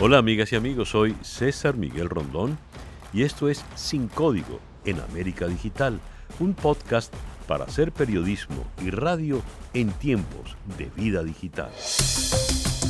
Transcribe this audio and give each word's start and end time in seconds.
Hola 0.00 0.18
amigas 0.18 0.52
y 0.52 0.56
amigos, 0.56 0.90
soy 0.90 1.16
César 1.22 1.76
Miguel 1.76 2.08
Rondón 2.08 2.56
y 3.12 3.22
esto 3.22 3.48
es 3.48 3.64
Sin 3.74 4.06
Código 4.06 4.60
en 4.84 5.00
América 5.00 5.48
Digital, 5.48 5.98
un 6.38 6.54
podcast 6.54 7.12
para 7.48 7.64
hacer 7.64 7.90
periodismo 7.90 8.64
y 8.80 8.90
radio 8.90 9.42
en 9.74 9.90
tiempos 9.90 10.56
de 10.78 10.88
vida 10.94 11.24
digital. 11.24 11.72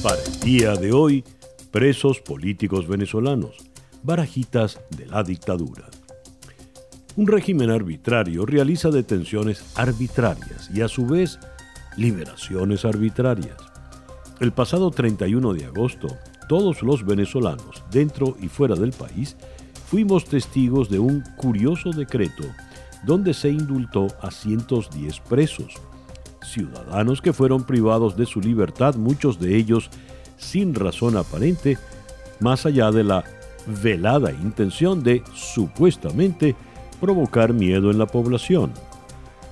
Para 0.03 0.23
el 0.23 0.41
día 0.41 0.75
de 0.75 0.93
hoy, 0.93 1.25
presos 1.71 2.21
políticos 2.21 2.87
venezolanos, 2.87 3.57
barajitas 4.03 4.79
de 4.91 5.07
la 5.07 5.23
dictadura. 5.23 5.87
Un 7.17 7.27
régimen 7.27 7.71
arbitrario 7.71 8.45
realiza 8.45 8.91
detenciones 8.91 9.65
arbitrarias 9.77 10.69
y 10.75 10.83
a 10.83 10.89
su 10.89 11.07
vez 11.07 11.39
liberaciones 11.97 12.85
arbitrarias. 12.85 13.57
El 14.41 14.53
pasado 14.53 14.91
31 14.91 15.55
de 15.55 15.65
agosto, 15.65 16.09
todos 16.49 16.83
los 16.83 17.05
venezolanos, 17.05 17.85
dentro 17.91 18.37
y 18.41 18.49
fuera 18.49 18.75
del 18.75 18.93
país, 18.93 19.37
fuimos 19.87 20.25
testigos 20.25 20.89
de 20.89 20.99
un 20.99 21.23
curioso 21.37 21.91
decreto 21.91 22.45
donde 23.05 23.35
se 23.35 23.51
indultó 23.51 24.09
a 24.21 24.31
110 24.31 25.21
presos, 25.21 25.75
ciudadanos 26.43 27.23
que 27.23 27.33
fueron 27.33 27.65
privados 27.65 28.17
de 28.17 28.27
su 28.27 28.41
libertad, 28.41 28.97
muchos 28.97 29.39
de 29.39 29.57
ellos 29.57 29.91
sin 30.37 30.75
razón 30.75 31.17
aparente, 31.17 31.79
más 32.41 32.67
allá 32.67 32.91
de 32.91 33.05
la 33.05 33.25
velada 33.67 34.33
intención 34.33 35.03
de, 35.03 35.23
supuestamente, 35.35 36.57
provocar 37.01 37.53
miedo 37.53 37.91
en 37.91 37.99
la 37.99 38.07
población. 38.07 38.73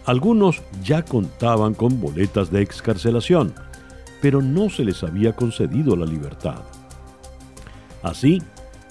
Algunos 0.07 0.63
ya 0.83 1.03
contaban 1.03 1.75
con 1.75 2.01
boletas 2.01 2.51
de 2.51 2.63
excarcelación, 2.63 3.55
pero 4.23 4.41
no 4.41 4.71
se 4.71 4.85
les 4.85 5.03
había 5.03 5.35
concedido 5.35 5.97
la 5.97 6.07
libertad. 6.07 6.63
Así, 8.07 8.39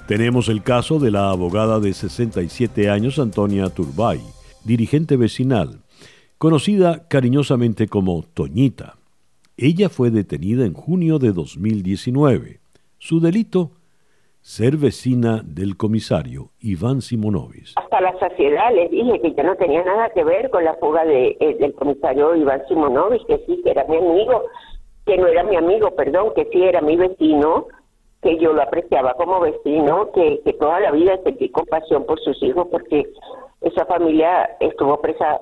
tenemos 0.09 0.49
el 0.49 0.61
caso 0.61 0.99
de 0.99 1.09
la 1.09 1.30
abogada 1.30 1.80
de 1.80 1.94
67 1.94 2.89
años 2.89 3.17
Antonia 3.17 3.69
Turbay, 3.69 4.19
dirigente 4.66 5.16
vecinal, 5.16 5.83
conocida 6.38 7.07
cariñosamente 7.07 7.88
como 7.88 8.23
Toñita. 8.33 8.95
Ella 9.55 9.88
fue 9.88 10.11
detenida 10.11 10.66
en 10.66 10.73
junio 10.73 11.17
de 11.17 11.31
2019. 11.31 12.59
Su 12.97 13.22
delito, 13.22 13.72
ser 14.41 14.75
vecina 14.75 15.41
del 15.45 15.77
comisario 15.77 16.50
Iván 16.59 17.02
Simonovis. 17.02 17.73
Hasta 17.77 18.02
la 18.02 18.19
saciedad 18.19 18.75
les 18.75 18.91
dije 18.91 19.22
que 19.22 19.33
yo 19.33 19.44
no 19.44 19.55
tenía 19.55 19.81
nada 19.85 20.09
que 20.13 20.25
ver 20.25 20.50
con 20.50 20.66
la 20.66 20.73
fuga 20.75 21.05
eh, 21.05 21.38
del 21.57 21.73
comisario 21.75 22.35
Iván 22.35 22.63
Simonovis, 22.67 23.22
que 23.29 23.38
sí, 23.45 23.61
que 23.63 23.72
era 23.72 23.85
mi 23.85 23.95
amigo, 23.95 24.44
que 25.05 25.16
no 25.16 25.27
era 25.27 25.44
mi 25.45 25.55
amigo, 25.55 25.91
perdón, 25.95 26.33
que 26.35 26.50
sí 26.52 26.61
era 26.61 26.81
mi 26.81 26.97
vecino, 26.97 27.67
que 28.26 28.40
yo 28.40 28.54
lo 28.54 28.64
apreciaba 28.64 29.14
como 29.14 29.40
vecino, 29.40 30.12
que, 30.12 30.42
que 30.44 30.54
toda 30.54 30.80
la 30.80 30.90
vida 30.90 31.16
sentí 31.23 31.48
compasión 31.50 32.08
por 32.08 32.20
sus 32.22 32.42
hijos 32.42 32.68
porque 32.72 33.08
esa 33.62 33.86
familia 33.86 34.58
estuvo 34.59 35.00
presa 35.00 35.42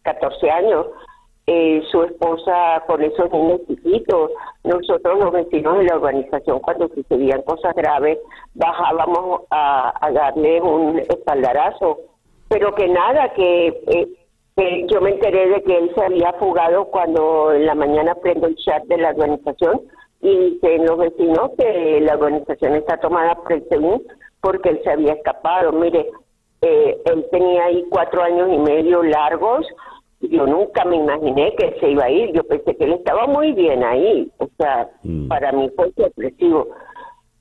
14 0.00 0.50
años. 0.50 0.86
Eh, 1.46 1.82
su 1.90 2.02
esposa 2.04 2.82
con 2.86 3.02
esos 3.02 3.30
niños 3.30 3.60
chiquitos, 3.66 4.30
nosotros 4.64 5.18
los 5.18 5.32
vecinos 5.32 5.78
de 5.78 5.84
la 5.84 5.96
organización 5.96 6.60
cuando 6.60 6.88
sucedían 6.88 7.42
cosas 7.42 7.74
graves 7.74 8.18
bajábamos 8.54 9.42
a, 9.50 9.92
darle 10.14 10.62
un 10.62 11.00
espaldarazo, 11.00 11.98
pero 12.48 12.72
que 12.74 12.88
nada, 12.88 13.32
que 13.34 13.66
eh, 14.56 14.86
yo 14.88 15.00
me 15.00 15.10
enteré 15.10 15.48
de 15.48 15.62
que 15.64 15.76
él 15.76 15.92
se 15.94 16.04
había 16.04 16.32
fugado 16.34 16.86
cuando 16.86 17.52
en 17.52 17.66
la 17.66 17.74
mañana 17.74 18.14
prendo 18.14 18.46
el 18.46 18.56
chat 18.56 18.84
de 18.84 18.98
la 18.98 19.10
organización 19.10 19.82
y 20.22 20.50
dicen 20.50 20.86
los 20.86 20.98
vecinos 20.98 21.50
que 21.58 22.00
la 22.00 22.14
organización 22.14 22.76
está 22.76 22.96
tomada 22.98 23.34
por 23.34 23.52
el 23.52 23.68
según 23.68 24.02
porque 24.40 24.70
él 24.70 24.80
se 24.84 24.90
había 24.90 25.14
escapado. 25.14 25.72
Mire, 25.72 26.08
eh, 26.62 27.02
él 27.04 27.26
tenía 27.30 27.64
ahí 27.64 27.84
cuatro 27.90 28.22
años 28.22 28.48
y 28.52 28.58
medio 28.58 29.02
largos. 29.02 29.66
Yo 30.20 30.46
nunca 30.46 30.84
me 30.84 30.96
imaginé 30.96 31.54
que 31.56 31.76
se 31.80 31.90
iba 31.90 32.04
a 32.04 32.10
ir. 32.10 32.32
Yo 32.32 32.44
pensé 32.44 32.76
que 32.76 32.84
él 32.84 32.92
estaba 32.92 33.26
muy 33.26 33.52
bien 33.52 33.82
ahí. 33.82 34.30
O 34.38 34.48
sea, 34.56 34.88
mm. 35.02 35.26
para 35.26 35.50
mí 35.50 35.68
fue 35.74 35.92
sorpresivo. 35.96 36.68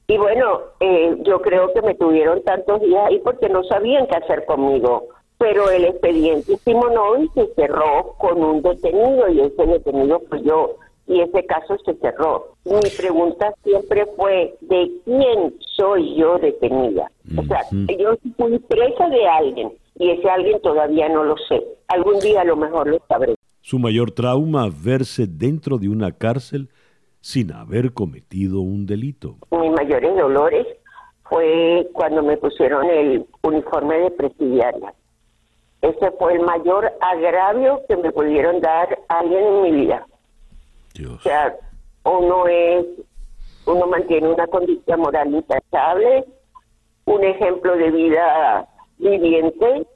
Y 0.07 0.17
bueno, 0.17 0.61
eh, 0.79 1.17
yo 1.22 1.39
creo 1.41 1.72
que 1.73 1.84
me 1.84 1.94
tuvieron 1.94 2.44
tantos 2.44 2.81
días 2.81 3.05
ahí 3.07 3.19
porque 3.19 3.47
no 3.47 3.63
sabían 3.63 4.07
qué 4.07 4.17
hacer 4.17 4.45
conmigo. 4.45 5.07
Pero 5.38 5.69
el 5.69 5.85
expediente 5.85 6.57
Simonovi 6.57 7.29
se 7.35 7.47
cerró 7.53 8.16
con 8.17 8.44
un 8.44 8.61
detenido 8.63 9.29
y 9.29 9.41
ese 9.41 9.66
detenido 9.66 10.19
fue 10.29 10.41
yo 10.41 10.78
y 11.11 11.19
ese 11.19 11.45
caso 11.45 11.77
se 11.83 11.94
cerró. 11.95 12.55
Mi 12.63 12.89
pregunta 12.97 13.53
siempre 13.63 14.05
fue, 14.16 14.55
¿de 14.61 14.89
quién 15.03 15.53
soy 15.75 16.16
yo 16.16 16.38
detenida? 16.39 17.11
O 17.38 17.44
sea, 17.44 17.59
yo 17.72 18.16
fui 18.38 18.57
presa 18.59 19.09
de 19.09 19.27
alguien 19.27 19.73
y 19.99 20.11
ese 20.11 20.29
alguien 20.29 20.61
todavía 20.61 21.09
no 21.09 21.25
lo 21.25 21.35
sé. 21.49 21.61
Algún 21.89 22.19
día 22.19 22.41
a 22.41 22.45
lo 22.45 22.55
mejor 22.55 22.88
lo 22.88 22.97
sabré. 23.09 23.35
Su 23.59 23.77
mayor 23.77 24.11
trauma, 24.11 24.69
verse 24.69 25.27
dentro 25.27 25.77
de 25.77 25.89
una 25.89 26.13
cárcel 26.13 26.69
sin 27.19 27.51
haber 27.51 27.93
cometido 27.93 28.61
un 28.61 28.85
delito. 28.85 29.35
Mis 29.51 29.72
mayores 29.72 30.16
dolores 30.16 30.66
fue 31.29 31.89
cuando 31.91 32.23
me 32.23 32.38
pusieron 32.38 32.85
el 32.89 33.25
uniforme 33.43 33.97
de 33.97 34.11
presidiaria. 34.11 34.93
Ese 35.81 36.11
fue 36.17 36.35
el 36.35 36.41
mayor 36.41 36.91
agravio 37.01 37.81
que 37.89 37.97
me 37.97 38.11
pudieron 38.11 38.61
dar 38.61 38.97
alguien 39.09 39.43
en 39.43 39.61
mi 39.61 39.72
vida. 39.72 40.05
O 41.00 41.19
sea, 41.22 41.56
uno 42.03 42.47
es, 42.47 42.85
uno 43.66 43.88
mantiene 43.88 44.28
una 44.28 44.47
condición 44.47 45.00
moral 45.00 45.34
intachable, 45.34 46.25
un 47.06 47.24
ejemplo 47.24 47.75
de 47.75 47.91
vida 47.91 48.68
viviente, 48.97 49.88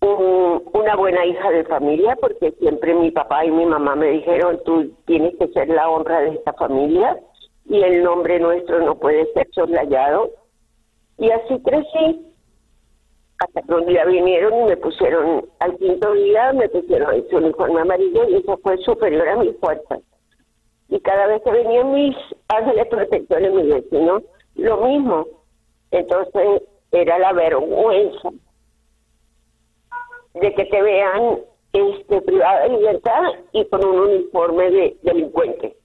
una 0.00 0.96
buena 0.96 1.24
hija 1.24 1.50
de 1.50 1.64
familia, 1.64 2.16
porque 2.20 2.52
siempre 2.58 2.94
mi 2.94 3.10
papá 3.10 3.44
y 3.44 3.50
mi 3.50 3.64
mamá 3.64 3.94
me 3.94 4.10
dijeron, 4.10 4.60
tú 4.64 4.92
tienes 5.06 5.34
que 5.38 5.48
ser 5.48 5.68
la 5.68 5.88
honra 5.88 6.20
de 6.20 6.30
esta 6.30 6.52
familia 6.54 7.18
y 7.66 7.80
el 7.80 8.02
nombre 8.02 8.40
nuestro 8.40 8.80
no 8.80 8.96
puede 8.96 9.32
ser 9.32 9.48
soslayado. 9.52 10.30
Y 11.18 11.30
así 11.30 11.60
crecí 11.62 12.31
hasta 13.42 13.62
que 13.62 13.74
un 13.74 13.86
día 13.86 14.04
vinieron 14.04 14.54
y 14.60 14.64
me 14.70 14.76
pusieron, 14.76 15.44
al 15.58 15.76
quinto 15.76 16.12
día 16.12 16.52
me 16.52 16.68
pusieron 16.68 17.12
ese 17.14 17.34
uniforme 17.34 17.80
amarillo 17.80 18.28
y 18.28 18.36
eso 18.36 18.56
fue 18.62 18.78
superior 18.78 19.28
a 19.28 19.36
mis 19.38 19.56
fuerzas. 19.58 20.00
Y 20.88 21.00
cada 21.00 21.26
vez 21.26 21.42
que 21.42 21.50
venían 21.50 21.92
mis 21.92 22.14
ángeles 22.48 22.86
protectores, 22.86 23.52
mis 23.52 23.66
vecinos, 23.66 24.22
lo 24.54 24.86
mismo. 24.86 25.26
Entonces 25.90 26.62
era 26.92 27.18
la 27.18 27.32
vergüenza 27.32 28.30
de 30.34 30.54
que 30.54 30.64
te 30.64 30.82
vean 30.82 31.38
este 31.72 32.20
privada 32.20 32.62
de 32.62 32.68
libertad 32.78 33.22
y 33.52 33.64
con 33.66 33.84
un 33.84 33.98
uniforme 34.08 34.70
de 34.70 34.96
delincuente, 35.02 35.76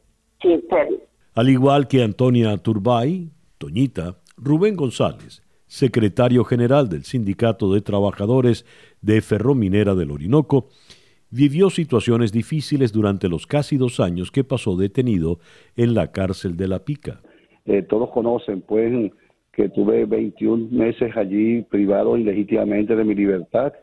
sin 0.41 0.62
ser. 0.69 0.90
Al 1.34 1.50
igual 1.50 1.88
que 1.88 2.03
Antonia 2.03 2.56
Turbay, 2.57 3.29
Toñita, 3.57 4.17
Rubén 4.38 4.75
González, 4.75 5.41
secretario 5.67 6.44
general 6.44 6.89
del 6.89 7.03
Sindicato 7.03 7.73
de 7.73 7.81
Trabajadores 7.81 8.66
de 9.01 9.22
Ferrominera 9.22 9.95
del 9.95 10.11
Orinoco, 10.11 10.69
vivió 11.29 11.69
situaciones 11.69 12.31
difíciles 12.31 12.91
durante 12.91 13.29
los 13.29 13.45
casi 13.45 13.78
dos 13.78 14.00
años 14.00 14.31
que 14.31 14.44
pasó 14.44 14.75
detenido 14.75 15.39
en 15.75 15.94
la 15.94 16.11
cárcel 16.11 16.57
de 16.57 16.67
La 16.67 16.79
Pica. 16.79 17.22
Eh, 17.66 17.83
todos 17.83 18.09
conocen, 18.11 18.61
pues, 18.61 19.11
que 19.51 19.69
tuve 19.69 20.05
21 20.05 20.69
meses 20.72 21.16
allí 21.17 21.63
privado 21.63 22.17
ilegítimamente 22.17 22.95
de 22.95 23.03
mi 23.03 23.16
libertad 23.16 23.73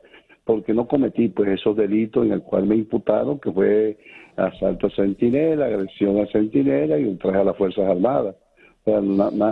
porque 0.44 0.74
no 0.74 0.86
cometí 0.86 1.28
pues 1.28 1.48
esos 1.48 1.76
delitos 1.76 2.24
en 2.26 2.32
el 2.32 2.42
cual 2.42 2.66
me 2.66 2.76
imputaron, 2.76 3.38
que 3.40 3.50
fue 3.50 3.96
asalto 4.36 4.88
a 4.88 4.90
centinela, 4.90 5.66
agresión 5.66 6.18
a 6.20 6.26
centinela 6.26 6.98
y 6.98 7.04
ultraje 7.04 7.38
a 7.38 7.44
las 7.44 7.56
Fuerzas 7.56 7.88
Armadas. 7.88 8.36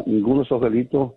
ninguno 0.07 0.41
de 0.41 0.45
esos 0.45 0.61
delitos 0.61 1.13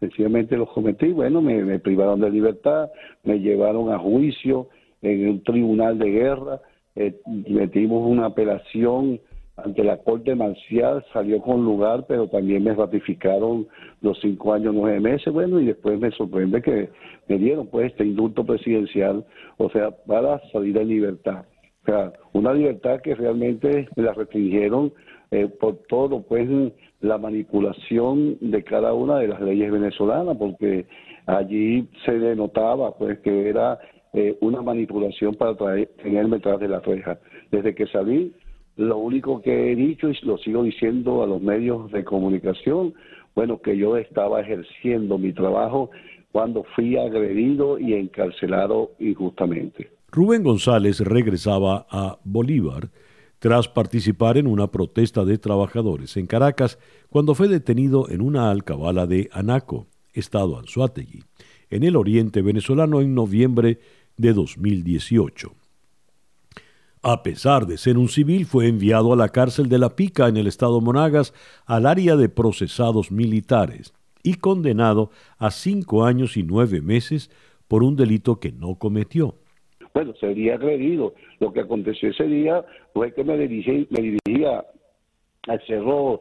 sencillamente 0.00 0.56
los 0.56 0.70
cometí. 0.70 1.12
Bueno, 1.12 1.40
me, 1.42 1.78
privaron 1.78 2.20
de 2.20 2.30
libertad, 2.30 2.90
me 3.24 3.40
llevaron 3.40 3.92
a 3.92 3.98
juicio 3.98 4.68
en 5.02 5.28
un 5.28 5.42
tribunal 5.42 5.98
de 5.98 6.10
guerra, 6.10 6.60
eh, 6.96 7.20
metimos 7.48 8.08
una 8.08 8.26
apelación 8.26 9.20
ante 9.56 9.82
la 9.82 9.96
Corte 9.98 10.34
Marcial, 10.34 11.04
salió 11.12 11.40
con 11.40 11.64
lugar, 11.64 12.04
pero 12.06 12.28
también 12.28 12.62
me 12.62 12.74
ratificaron 12.74 13.66
los 14.00 14.18
cinco 14.20 14.52
años, 14.52 14.72
nueve 14.74 15.00
meses, 15.00 15.32
bueno, 15.32 15.60
y 15.60 15.66
después 15.66 15.98
me 15.98 16.12
sorprende 16.12 16.62
que 16.62 16.90
me 17.26 17.38
dieron 17.38 17.66
pues 17.66 17.90
este 17.90 18.04
indulto 18.04 18.44
presidencial, 18.44 19.24
o 19.56 19.68
sea, 19.70 19.90
para 19.90 20.40
salir 20.52 20.76
en 20.78 20.88
libertad. 20.88 21.44
O 21.82 21.86
sea, 21.86 22.12
una 22.32 22.52
libertad 22.52 23.00
que 23.00 23.14
realmente 23.14 23.88
me 23.96 24.02
la 24.04 24.12
restringieron 24.12 24.92
eh, 25.30 25.48
por 25.48 25.78
todo, 25.88 26.22
pues, 26.22 26.48
la 27.00 27.18
manipulación 27.18 28.38
de 28.40 28.64
cada 28.64 28.92
una 28.92 29.18
de 29.18 29.28
las 29.28 29.40
leyes 29.40 29.70
venezolanas, 29.70 30.36
porque 30.36 30.86
allí 31.26 31.88
se 32.04 32.18
denotaba, 32.18 32.96
pues, 32.96 33.18
que 33.20 33.48
era 33.48 33.78
eh, 34.12 34.36
una 34.40 34.62
manipulación 34.62 35.34
para 35.34 35.54
traer, 35.54 35.90
tenerme 36.02 36.36
detrás 36.36 36.58
de 36.60 36.68
la 36.68 36.80
reja. 36.80 37.18
Desde 37.50 37.74
que 37.74 37.86
salí, 37.86 38.32
Lo 38.76 38.98
único 38.98 39.42
que 39.42 39.72
he 39.72 39.74
dicho 39.74 40.08
y 40.08 40.16
lo 40.22 40.38
sigo 40.38 40.62
diciendo 40.62 41.24
a 41.24 41.26
los 41.26 41.42
medios 41.42 41.90
de 41.90 42.04
comunicación, 42.04 42.94
bueno, 43.34 43.60
que 43.60 43.76
yo 43.76 43.96
estaba 43.96 44.40
ejerciendo 44.40 45.18
mi 45.18 45.32
trabajo 45.32 45.90
cuando 46.30 46.62
fui 46.76 46.96
agredido 46.96 47.78
y 47.80 47.94
encarcelado 47.94 48.92
injustamente. 49.00 49.90
Rubén 50.12 50.44
González 50.44 51.00
regresaba 51.00 51.86
a 51.90 52.18
Bolívar 52.24 52.88
tras 53.38 53.68
participar 53.68 54.36
en 54.36 54.46
una 54.46 54.68
protesta 54.68 55.24
de 55.24 55.38
trabajadores 55.38 56.16
en 56.16 56.26
Caracas 56.26 56.78
cuando 57.08 57.34
fue 57.34 57.48
detenido 57.48 58.08
en 58.08 58.20
una 58.20 58.50
alcabala 58.50 59.06
de 59.06 59.28
Anaco, 59.32 59.86
estado 60.12 60.58
Anzuategui, 60.58 61.22
en 61.70 61.84
el 61.84 61.96
oriente 61.96 62.42
venezolano 62.42 63.00
en 63.00 63.14
noviembre 63.14 63.78
de 64.16 64.32
2018. 64.32 65.54
A 67.02 67.22
pesar 67.22 67.66
de 67.66 67.78
ser 67.78 67.96
un 67.96 68.08
civil, 68.08 68.44
fue 68.44 68.66
enviado 68.66 69.12
a 69.12 69.16
la 69.16 69.28
cárcel 69.28 69.68
de 69.68 69.78
La 69.78 69.94
Pica 69.94 70.26
en 70.26 70.36
el 70.36 70.48
estado 70.48 70.80
Monagas 70.80 71.32
al 71.64 71.86
área 71.86 72.16
de 72.16 72.28
procesados 72.28 73.12
militares 73.12 73.94
y 74.24 74.34
condenado 74.34 75.10
a 75.38 75.52
cinco 75.52 76.04
años 76.04 76.36
y 76.36 76.42
nueve 76.42 76.80
meses 76.80 77.30
por 77.68 77.84
un 77.84 77.94
delito 77.94 78.40
que 78.40 78.50
no 78.50 78.74
cometió. 78.74 79.36
Bueno, 79.98 80.14
sería 80.20 80.54
agredido. 80.54 81.12
Lo 81.40 81.52
que 81.52 81.58
aconteció 81.58 82.10
ese 82.10 82.22
día 82.28 82.64
fue 82.92 83.12
que 83.12 83.24
me 83.24 83.36
dirigí, 83.36 83.88
me 83.90 84.00
dirigía 84.00 84.64
al 85.48 85.60
cerro 85.66 86.20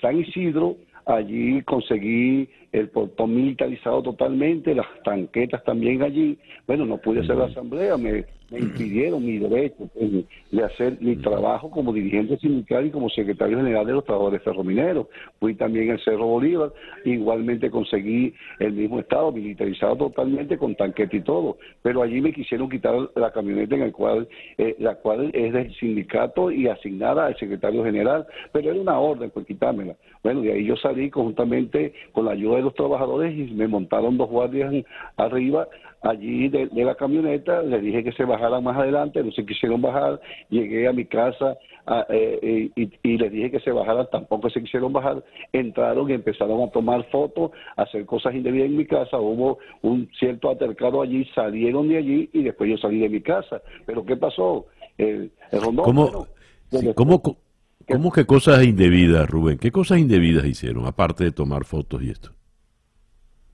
San 0.00 0.18
Isidro, 0.18 0.74
allí 1.06 1.62
conseguí 1.62 2.48
el 2.72 2.88
portón 2.88 3.36
militarizado 3.36 4.02
totalmente, 4.02 4.74
las 4.74 4.88
tanquetas 5.04 5.62
también 5.62 6.02
allí. 6.02 6.36
Bueno, 6.66 6.84
no 6.84 6.98
pude 6.98 7.20
hacer 7.20 7.36
la 7.36 7.44
asamblea, 7.44 7.96
me 7.96 8.24
me 8.52 8.58
impidieron 8.58 9.24
mi 9.24 9.38
derecho 9.38 9.88
pues, 9.94 10.10
de 10.50 10.64
hacer 10.64 10.98
mi 11.00 11.16
trabajo 11.16 11.70
como 11.70 11.92
dirigente 11.92 12.36
sindical 12.36 12.86
y 12.86 12.90
como 12.90 13.08
secretario 13.08 13.56
general 13.56 13.86
de 13.86 13.94
los 13.94 14.04
trabajadores 14.04 14.42
ferromineros. 14.42 15.06
Fui 15.40 15.54
también 15.54 15.90
al 15.90 16.00
Cerro 16.00 16.26
Bolívar, 16.26 16.70
igualmente 17.04 17.70
conseguí 17.70 18.34
el 18.58 18.74
mismo 18.74 19.00
estado, 19.00 19.32
militarizado 19.32 19.96
totalmente 19.96 20.58
con 20.58 20.74
tanquete 20.74 21.16
y 21.16 21.20
todo, 21.22 21.56
pero 21.80 22.02
allí 22.02 22.20
me 22.20 22.32
quisieron 22.32 22.68
quitar 22.68 22.94
la 23.14 23.32
camioneta 23.32 23.74
en 23.74 23.82
el 23.82 23.92
cual, 23.92 24.28
eh, 24.58 24.76
la 24.78 24.96
cual 24.96 25.30
es 25.32 25.52
del 25.52 25.74
sindicato 25.76 26.50
y 26.50 26.68
asignada 26.68 27.26
al 27.26 27.36
secretario 27.38 27.82
general, 27.84 28.26
pero 28.52 28.70
era 28.70 28.80
una 28.80 28.98
orden 28.98 29.30
por 29.30 29.46
quitármela. 29.46 29.96
Bueno, 30.22 30.42
de 30.42 30.52
ahí 30.52 30.66
yo 30.66 30.76
salí 30.76 31.08
conjuntamente 31.08 31.94
con 32.12 32.26
la 32.26 32.32
ayuda 32.32 32.56
de 32.56 32.62
los 32.62 32.74
trabajadores 32.74 33.36
y 33.36 33.54
me 33.54 33.66
montaron 33.66 34.18
dos 34.18 34.28
guardias 34.28 34.72
arriba 35.16 35.66
allí 36.02 36.48
de, 36.48 36.68
la 36.72 36.94
camioneta, 36.94 37.62
le 37.62 37.80
dije 37.80 38.04
que 38.04 38.12
se 38.12 38.24
bajaran 38.24 38.62
más 38.64 38.76
adelante, 38.76 39.22
no 39.22 39.30
se 39.32 39.46
quisieron 39.46 39.80
bajar, 39.80 40.20
llegué 40.50 40.88
a 40.88 40.92
mi 40.92 41.04
casa 41.04 41.56
eh, 42.08 42.70
y, 42.74 43.16
les 43.16 43.32
dije 43.32 43.50
que 43.50 43.60
se 43.60 43.70
bajaran, 43.70 44.08
tampoco 44.10 44.50
se 44.50 44.60
quisieron 44.60 44.92
bajar, 44.92 45.22
entraron 45.52 46.10
y 46.10 46.14
empezaron 46.14 46.60
a 46.62 46.70
tomar 46.70 47.08
fotos, 47.10 47.52
a 47.76 47.82
hacer 47.82 48.04
cosas 48.04 48.34
indebidas 48.34 48.66
en 48.66 48.76
mi 48.76 48.86
casa, 48.86 49.18
hubo 49.18 49.58
un 49.82 50.08
cierto 50.18 50.50
altercado 50.50 51.02
allí, 51.02 51.24
salieron 51.34 51.88
de 51.88 51.98
allí 51.98 52.30
y 52.32 52.42
después 52.42 52.68
yo 52.68 52.76
salí 52.78 52.98
de 52.98 53.08
mi 53.08 53.20
casa. 53.20 53.62
Pero 53.86 54.04
¿qué 54.04 54.16
pasó? 54.16 54.66
El, 54.98 55.30
rondón, 55.52 55.84
¿Cómo, 55.84 56.26
¿cómo, 56.94 57.22
¿Cómo 57.88 58.12
que 58.12 58.26
cosas 58.26 58.64
indebidas, 58.64 59.28
Rubén? 59.28 59.58
¿Qué 59.58 59.70
cosas 59.70 59.98
indebidas 59.98 60.44
hicieron, 60.44 60.86
aparte 60.86 61.24
de 61.24 61.32
tomar 61.32 61.64
fotos 61.64 62.02
y 62.02 62.10
esto? 62.10 62.30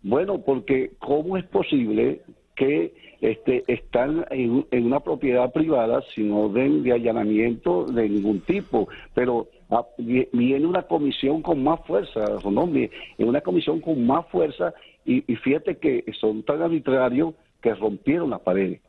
Bueno, 0.03 0.41
porque 0.41 0.93
¿cómo 0.99 1.37
es 1.37 1.45
posible 1.45 2.23
que 2.59 2.93
este, 3.21 3.65
están 3.69 4.27
en, 4.31 4.67
una 4.73 5.01
propiedad 5.01 5.51
privada 5.53 6.03
sin 6.15 6.33
orden 6.33 6.83
de 6.83 6.93
allanamiento 6.93 7.85
de 7.87 8.09
ningún 8.09 8.41
tipo, 8.41 8.89
pero 9.15 9.49
ah, 9.71 9.87
viene 9.97 10.67
una 10.67 10.83
comisión 10.83 11.41
con 11.41 11.63
más 11.63 11.81
fuerza, 11.87 12.21
¿no? 12.45 12.67
Viene 12.67 12.91
una 13.19 13.41
comisión 13.41 13.81
con 13.81 14.05
más 14.05 14.27
fuerza 14.27 14.75
y, 15.05 15.23
fíjate 15.37 15.79
que 15.79 16.05
son 16.21 16.43
tan 16.43 16.61
arbitrarios 16.61 17.33
que 17.63 17.75
rompieron 17.75 18.31
las 18.31 18.41
paredes, 18.41 18.81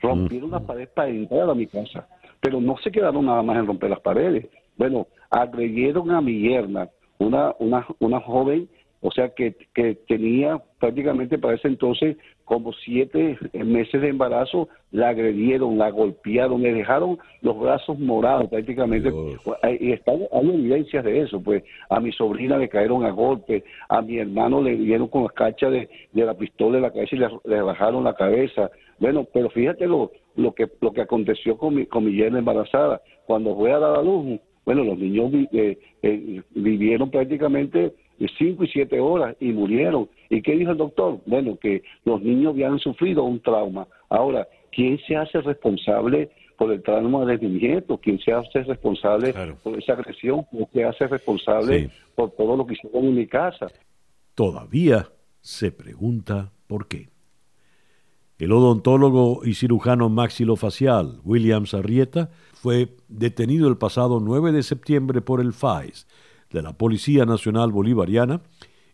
rompieron 0.00 0.50
las 0.50 0.62
paredes 0.62 0.90
para 0.90 1.08
entrar 1.08 1.50
a 1.50 1.54
mi 1.54 1.66
casa, 1.66 2.06
pero 2.40 2.60
no 2.60 2.76
se 2.78 2.90
quedaron 2.90 3.26
nada 3.26 3.42
más 3.42 3.56
en 3.56 3.66
romper 3.66 3.90
las 3.90 4.00
paredes, 4.00 4.46
bueno, 4.76 5.06
agredieron 5.30 6.10
a 6.10 6.20
mi 6.20 6.38
yerna, 6.38 6.88
una, 7.18 7.54
una, 7.58 7.86
una 7.98 8.20
joven 8.20 8.68
o 9.00 9.10
sea 9.10 9.30
que, 9.30 9.54
que 9.74 9.94
tenía 10.08 10.60
prácticamente 10.78 11.38
para 11.38 11.54
ese 11.54 11.68
entonces 11.68 12.16
como 12.46 12.72
siete 12.72 13.36
meses 13.52 14.00
de 14.00 14.08
embarazo, 14.08 14.68
la 14.92 15.08
agredieron, 15.08 15.78
la 15.78 15.90
golpearon, 15.90 16.62
le 16.62 16.72
dejaron 16.72 17.18
los 17.42 17.58
brazos 17.58 17.98
morados 17.98 18.48
prácticamente. 18.48 19.10
Y 19.80 19.90
están, 19.90 20.20
hay 20.32 20.48
evidencias 20.48 21.04
de 21.04 21.22
eso, 21.22 21.42
pues 21.42 21.64
a 21.90 21.98
mi 21.98 22.12
sobrina 22.12 22.56
le 22.56 22.68
cayeron 22.68 23.04
a 23.04 23.10
golpe, 23.10 23.64
a 23.88 24.00
mi 24.00 24.18
hermano 24.18 24.62
le 24.62 24.76
dieron 24.76 25.08
con 25.08 25.24
la 25.24 25.30
cacha 25.30 25.68
de, 25.68 25.88
la 26.12 26.34
pistola 26.34 26.76
en 26.76 26.84
la 26.84 26.92
cabeza 26.92 27.16
y 27.16 27.48
le, 27.48 27.62
bajaron 27.62 28.04
la 28.04 28.14
cabeza. 28.14 28.70
Bueno, 29.00 29.26
pero 29.34 29.50
fíjate 29.50 29.88
lo, 29.88 30.12
lo, 30.36 30.54
que, 30.54 30.68
lo 30.80 30.92
que 30.92 31.00
aconteció 31.00 31.58
con 31.58 31.74
mi, 31.74 31.86
con 31.86 32.04
mi 32.04 32.12
yerna 32.12 32.38
embarazada. 32.38 33.02
Cuando 33.26 33.56
fue 33.56 33.72
a 33.72 33.80
dar 33.80 33.98
a 33.98 34.02
luz, 34.02 34.38
bueno, 34.64 34.84
los 34.84 34.96
niños 34.96 35.32
eh, 35.52 35.78
eh, 36.02 36.42
vivieron 36.54 37.10
prácticamente 37.10 37.92
cinco 38.38 38.64
y 38.64 38.68
siete 38.68 39.00
horas 39.00 39.36
y 39.40 39.52
murieron. 39.52 40.08
¿Y 40.30 40.42
qué 40.42 40.56
dijo 40.56 40.72
el 40.72 40.78
doctor? 40.78 41.20
Bueno, 41.26 41.58
que 41.60 41.82
los 42.04 42.22
niños 42.22 42.54
habían 42.54 42.78
sufrido 42.78 43.24
un 43.24 43.40
trauma. 43.40 43.86
Ahora, 44.08 44.46
¿quién 44.72 44.98
se 45.06 45.16
hace 45.16 45.40
responsable 45.40 46.30
por 46.56 46.72
el 46.72 46.82
trauma 46.82 47.24
de 47.24 47.38
mi 47.38 47.60
nieto? 47.60 47.98
¿Quién 47.98 48.18
se 48.18 48.32
hace 48.32 48.62
responsable 48.62 49.34
por 49.62 49.78
esa 49.78 49.92
agresión? 49.92 50.46
¿Quién 50.50 50.68
se 50.72 50.84
hace 50.84 51.06
responsable 51.06 51.90
por 52.14 52.30
todo 52.32 52.56
lo 52.56 52.66
que 52.66 52.74
hicieron 52.74 53.04
en 53.04 53.14
mi 53.14 53.26
casa? 53.26 53.66
Todavía 54.34 55.08
se 55.40 55.70
pregunta 55.70 56.52
por 56.66 56.88
qué. 56.88 57.08
El 58.38 58.52
odontólogo 58.52 59.40
y 59.44 59.54
cirujano 59.54 60.10
maxilofacial 60.10 61.20
William 61.24 61.64
Sarrieta 61.64 62.28
fue 62.52 62.94
detenido 63.08 63.66
el 63.68 63.78
pasado 63.78 64.20
9 64.20 64.52
de 64.52 64.62
septiembre 64.62 65.22
por 65.22 65.40
el 65.40 65.54
FAES, 65.54 66.06
de 66.50 66.62
la 66.62 66.72
Policía 66.72 67.24
Nacional 67.24 67.72
Bolivariana 67.72 68.40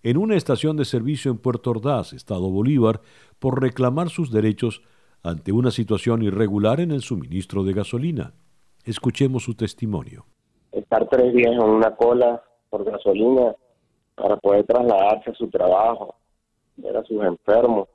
en 0.03 0.17
una 0.17 0.37
estación 0.37 0.77
de 0.77 0.85
servicio 0.85 1.31
en 1.31 1.39
Puerto 1.39 1.71
Ordaz, 1.71 2.13
Estado 2.13 2.51
Bolívar, 2.51 3.01
por 3.39 3.61
reclamar 3.63 4.09
sus 4.09 4.33
derechos 4.33 4.83
ante 5.23 5.53
una 5.53 5.71
situación 5.71 6.23
irregular 6.23 6.81
en 6.81 6.91
el 6.91 7.03
suministro 7.03 7.63
de 7.63 7.73
gasolina. 7.73 8.33
Escuchemos 8.85 9.45
su 9.45 9.55
testimonio. 9.55 10.25
Estar 10.73 11.09
tres 11.09 11.33
días 11.33 11.53
en 11.53 11.63
una 11.63 11.95
cola 11.95 12.43
por 12.69 12.85
gasolina 12.85 13.55
para 14.17 14.37
poder 14.37 14.65
trasladarse 14.67 15.31
a 15.31 15.35
su 15.35 15.49
trabajo, 15.49 16.17
ver 16.77 16.97
a 16.97 17.05
sus 17.05 17.23
enfermos 17.23 17.89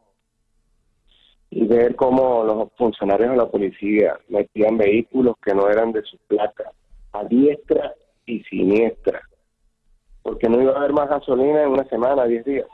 y 1.50 1.66
ver 1.66 1.96
cómo 1.96 2.44
los 2.44 2.70
funcionarios 2.78 3.32
de 3.32 3.38
la 3.38 3.50
policía 3.50 4.18
metían 4.30 4.78
vehículos 4.78 5.36
que 5.44 5.54
no 5.54 5.70
eran 5.70 5.92
de 5.92 6.04
su 6.04 6.18
placa, 6.28 6.72
a 7.12 7.24
diestra 7.26 7.94
y 8.26 8.42
siniestra 8.44 9.27
porque 10.28 10.50
no 10.50 10.62
iba 10.62 10.74
a 10.74 10.80
haber 10.80 10.92
más 10.92 11.08
gasolina 11.08 11.64
en 11.64 11.70
una 11.70 11.86
semana, 11.86 12.26
diez 12.26 12.44
días. 12.44 12.68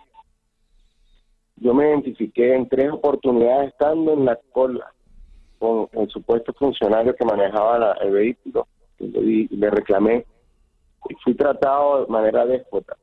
Yo 1.57 1.75
me 1.75 1.88
identifiqué 1.88 2.55
en 2.55 2.67
tres 2.67 2.91
oportunidades 2.91 3.69
estando 3.69 4.13
en 4.13 4.25
la 4.25 4.39
cola 4.51 4.91
con 5.60 5.88
el 5.91 6.10
supuesto 6.10 6.51
funcionario 6.53 7.15
que 7.15 7.24
manejaba 7.24 7.93
el 8.01 8.10
vehículo 8.10 8.67
y 8.98 9.55
le, 9.55 9.69
reclamé 9.69 10.25
y 11.07 11.13
fui 11.24 11.36
tratado 11.36 12.05
de 12.05 12.12
manera 12.12 12.43
déspota 12.48 12.98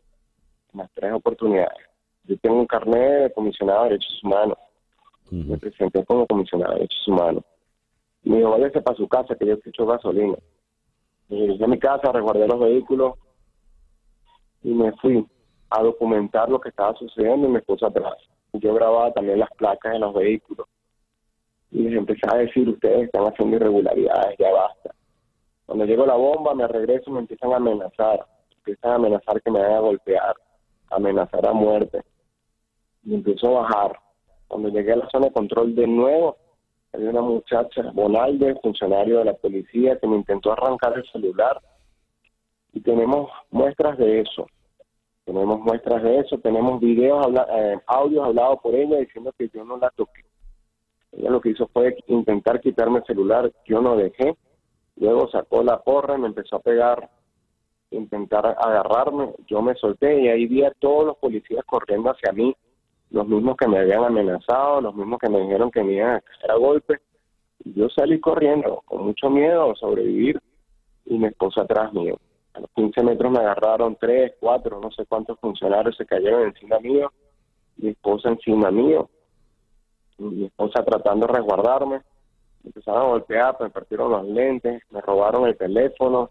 en 0.73 0.81
las 0.81 0.91
tres 0.95 1.13
oportunidades. 1.13 1.87
Yo 2.25 2.37
tengo 2.39 2.59
un 2.59 2.67
carnet 2.67 3.23
de 3.23 3.33
comisionado 3.33 3.85
de 3.85 3.91
derechos 3.91 4.21
humanos. 4.25 4.59
Me 5.31 5.59
presenté 5.59 6.05
como 6.05 6.27
comisionado 6.27 6.73
de 6.73 6.81
derechos 6.81 7.07
humanos. 7.07 7.45
Me 8.25 8.39
dijo, 8.39 8.51
váyase 8.51 8.83
para 8.83 8.97
su 8.97 9.07
casa 9.07 9.37
que 9.37 9.47
yo 9.47 9.55
hecho 9.65 9.87
gasolina. 9.87 10.39
Y 11.29 11.37
llegué 11.37 11.65
a 11.65 11.69
mi 11.69 11.79
casa, 11.79 12.11
resguardé 12.11 12.49
los 12.49 12.59
vehículos, 12.59 13.15
y 14.63 14.75
me 14.75 14.93
fui 14.93 15.27
a 15.71 15.83
documentar 15.83 16.49
lo 16.49 16.61
que 16.61 16.71
estaba 16.71 16.95
sucediendo 16.95 17.47
y 17.47 17.51
me 17.51 17.63
puse 17.63 17.87
atrás. 17.87 18.17
Yo 18.53 18.75
grababa 18.75 19.13
también 19.13 19.39
las 19.39 19.51
placas 19.57 19.93
de 19.93 19.99
los 20.01 20.15
vehículos 20.15 20.67
y 21.71 21.83
les 21.83 21.97
empecé 21.97 22.23
a 22.29 22.37
decir, 22.37 22.69
ustedes 22.69 23.05
están 23.05 23.25
haciendo 23.25 23.57
irregularidades, 23.57 24.37
ya 24.39 24.51
basta. 24.51 24.95
Cuando 25.67 25.85
llegó 25.85 26.05
la 26.05 26.17
bomba, 26.17 26.53
me 26.55 26.67
regreso 26.67 27.11
y 27.11 27.13
me 27.13 27.21
empiezan 27.21 27.53
a 27.53 27.57
amenazar. 27.57 28.27
Empiezan 28.57 28.91
a 28.91 28.95
amenazar 28.97 29.41
que 29.41 29.51
me 29.53 29.61
van 29.61 29.73
a 29.73 29.79
golpear, 29.79 30.35
amenazar 30.91 31.47
a 31.47 31.53
muerte. 31.53 32.03
Y 33.05 33.15
empezó 33.15 33.57
a 33.59 33.63
bajar. 33.63 33.99
Cuando 34.49 34.69
llegué 34.69 34.93
a 34.93 34.97
la 34.97 35.09
zona 35.11 35.27
de 35.27 35.33
control 35.33 35.77
de 35.77 35.87
nuevo, 35.87 36.37
había 36.93 37.11
una 37.11 37.21
muchacha, 37.21 37.83
Bonalde, 37.95 38.59
funcionario 38.61 39.21
de 39.21 39.27
la 39.27 39.35
policía, 39.35 39.97
que 40.01 40.09
me 40.09 40.17
intentó 40.17 40.53
arrancar 40.53 40.95
el 40.99 41.09
celular 41.13 41.61
y 42.73 42.81
tenemos 42.81 43.31
muestras 43.51 43.99
de 43.99 44.21
eso. 44.21 44.47
Tenemos 45.25 45.61
muestras 45.61 46.03
de 46.03 46.19
eso, 46.19 46.39
tenemos 46.39 46.81
videos, 46.81 47.27
eh, 47.53 47.79
audios 47.87 48.27
hablados 48.27 48.59
por 48.63 48.75
ella 48.75 48.99
diciendo 48.99 49.33
que 49.39 49.49
yo 49.49 49.65
no 49.65 49.77
la 49.77 49.91
toqué. 49.91 50.25
Ella 51.13 51.31
lo 51.31 51.41
que 51.41 51.51
hizo 51.51 51.69
fue 51.69 51.97
intentar 52.07 52.61
quitarme 52.61 52.99
el 52.99 53.05
celular, 53.05 53.53
yo 53.67 53.81
no 53.81 53.97
dejé, 53.97 54.37
Luego 55.01 55.29
sacó 55.31 55.63
la 55.63 55.79
porra 55.79 56.17
y 56.17 56.21
me 56.21 56.27
empezó 56.29 56.57
a 56.57 56.61
pegar, 56.61 57.09
intentar 57.91 58.47
agarrarme. 58.47 59.33
Yo 59.47 59.63
me 59.63 59.75
solté 59.75 60.21
y 60.21 60.29
ahí 60.29 60.47
vi 60.47 60.63
a 60.63 60.73
todos 60.79 61.07
los 61.07 61.17
policías 61.17 61.65
corriendo 61.65 62.11
hacia 62.11 62.33
mí, 62.33 62.55
los 63.11 63.27
mismos 63.27 63.57
que 63.57 63.67
me 63.67 63.79
habían 63.79 64.05
amenazado, 64.05 64.83
los 64.83 64.95
mismos 64.95 65.19
que 65.19 65.31
me 65.31 65.41
dijeron 65.41 65.71
que 65.71 65.83
me 65.83 65.95
iban 65.95 66.17
a 66.17 66.21
caer 66.21 66.51
a 66.51 66.57
golpe. 66.57 67.01
Yo 67.65 67.89
salí 67.89 68.21
corriendo 68.21 68.83
con 68.85 69.07
mucho 69.07 69.31
miedo 69.31 69.71
a 69.71 69.75
sobrevivir 69.75 70.39
y 71.07 71.19
mi 71.19 71.29
esposa 71.29 71.63
atrás 71.63 71.95
mío. 71.95 72.19
A 72.55 72.61
los 72.61 72.71
15 72.75 73.03
metros 73.03 73.33
me 73.33 73.39
agarraron 73.39 73.97
tres, 73.97 74.35
cuatro, 74.41 74.81
no 74.81 74.91
sé 74.91 75.07
cuántos 75.07 75.39
funcionarios 75.39 75.97
se 75.97 76.07
cayeron 76.07 76.49
encima 76.49 76.79
mío, 76.81 77.13
mi 77.77 77.91
esposa 77.91 78.29
encima 78.29 78.71
mío, 78.71 79.09
mi 80.19 80.47
esposa 80.47 80.85
tratando 80.85 81.27
de 81.27 81.33
resguardarme, 81.35 82.03
me 82.63 82.69
empezaron 82.69 83.03
a 83.03 83.09
golpear, 83.09 83.57
me 83.61 83.71
partieron 83.71 84.11
los 84.11 84.25
lentes, 84.27 84.83
me 84.91 85.01
robaron 85.01 85.47
el 85.47 85.57
teléfono, 85.57 86.31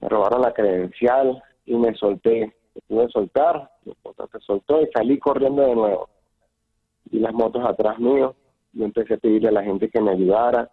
me 0.00 0.08
robaron 0.08 0.42
la 0.42 0.52
credencial 0.52 1.42
y 1.66 1.74
me 1.76 1.94
solté. 1.94 2.54
Me 2.74 2.80
pude 2.88 3.08
soltar, 3.10 3.70
mi 3.84 3.92
esposa 3.92 4.26
se 4.32 4.40
soltó 4.40 4.80
y 4.80 4.88
salí 4.94 5.18
corriendo 5.18 5.62
de 5.62 5.74
nuevo. 5.74 6.08
Vi 7.04 7.18
las 7.18 7.34
motos 7.34 7.62
atrás 7.64 7.98
mío, 7.98 8.34
y 8.72 8.82
empecé 8.82 9.14
a 9.14 9.18
pedirle 9.18 9.48
a 9.48 9.52
la 9.52 9.62
gente 9.62 9.90
que 9.90 10.00
me 10.00 10.12
ayudara, 10.12 10.70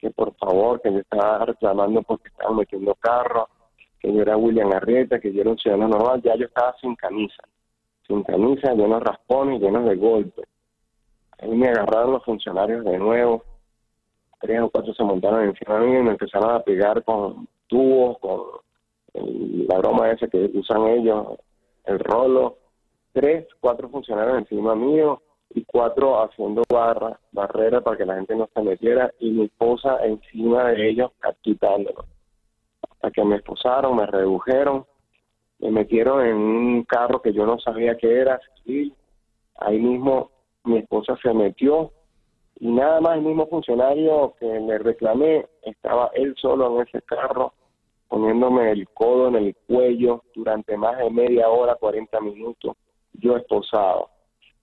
que 0.00 0.10
por 0.10 0.34
favor, 0.36 0.80
que 0.80 0.92
yo 0.92 0.98
estaba 1.00 1.44
reclamando 1.44 2.02
porque 2.02 2.28
estaban 2.28 2.56
metiendo 2.56 2.94
carros, 2.94 3.48
que 4.00 4.12
yo 4.12 4.22
era 4.22 4.36
William 4.36 4.72
Arrieta, 4.72 5.20
que 5.20 5.32
yo 5.32 5.42
era 5.42 5.50
un 5.50 5.58
ciudadano 5.58 5.88
normal, 5.88 6.22
ya 6.22 6.34
yo 6.36 6.46
estaba 6.46 6.74
sin 6.80 6.94
camisa, 6.96 7.42
sin 8.06 8.22
camisa, 8.22 8.72
lleno 8.72 8.98
de 8.98 9.04
raspones, 9.04 9.60
llenos 9.60 9.84
de 9.84 9.96
golpes. 9.96 10.46
Ahí 11.38 11.50
me 11.50 11.68
agarraron 11.68 12.12
los 12.12 12.24
funcionarios 12.24 12.84
de 12.84 12.98
nuevo, 12.98 13.44
tres 14.40 14.60
o 14.62 14.70
cuatro 14.70 14.94
se 14.94 15.04
montaron 15.04 15.44
encima 15.44 15.78
de 15.78 15.86
mí 15.86 15.98
y 15.98 16.02
me 16.02 16.10
empezaron 16.12 16.50
a 16.50 16.62
pegar 16.62 17.04
con 17.04 17.46
tubos, 17.66 18.18
con 18.18 18.40
la 19.12 19.78
broma 19.78 20.10
esa 20.10 20.28
que 20.28 20.50
usan 20.54 20.86
ellos, 20.88 21.38
el 21.84 21.98
rolo, 21.98 22.56
tres, 23.12 23.46
cuatro 23.60 23.88
funcionarios 23.90 24.38
encima 24.38 24.74
mío, 24.74 25.20
y 25.52 25.64
cuatro 25.64 26.22
haciendo 26.22 26.62
barra, 26.68 27.18
barrera 27.32 27.80
para 27.80 27.96
que 27.96 28.06
la 28.06 28.14
gente 28.14 28.36
no 28.36 28.48
se 28.54 28.62
metiera 28.62 29.12
y 29.18 29.30
mi 29.30 29.44
esposa 29.46 30.04
encima 30.04 30.70
de 30.70 30.90
ellos 30.90 31.10
quitándolo. 31.42 32.04
Hasta 32.88 33.10
que 33.10 33.24
me 33.24 33.36
esposaron, 33.36 33.96
me 33.96 34.06
redujeron, 34.06 34.86
me 35.58 35.70
metieron 35.70 36.24
en 36.24 36.36
un 36.36 36.84
carro 36.84 37.20
que 37.20 37.32
yo 37.32 37.46
no 37.46 37.58
sabía 37.58 37.96
qué 37.96 38.20
era, 38.20 38.40
y 38.64 38.92
ahí 39.56 39.78
mismo 39.78 40.30
mi 40.64 40.78
esposa 40.78 41.16
se 41.22 41.32
metió 41.34 41.90
y 42.58 42.70
nada 42.70 43.00
más 43.00 43.16
el 43.16 43.22
mismo 43.22 43.46
funcionario 43.46 44.34
que 44.38 44.46
le 44.46 44.78
reclamé 44.78 45.46
estaba 45.62 46.10
él 46.14 46.34
solo 46.36 46.74
en 46.76 46.86
ese 46.86 47.00
carro 47.02 47.54
poniéndome 48.08 48.70
el 48.72 48.88
codo 48.90 49.28
en 49.28 49.36
el 49.36 49.56
cuello 49.66 50.24
durante 50.34 50.76
más 50.76 50.98
de 50.98 51.10
media 51.10 51.48
hora, 51.48 51.76
40 51.76 52.20
minutos, 52.20 52.76
yo 53.12 53.36
esposado 53.36 54.10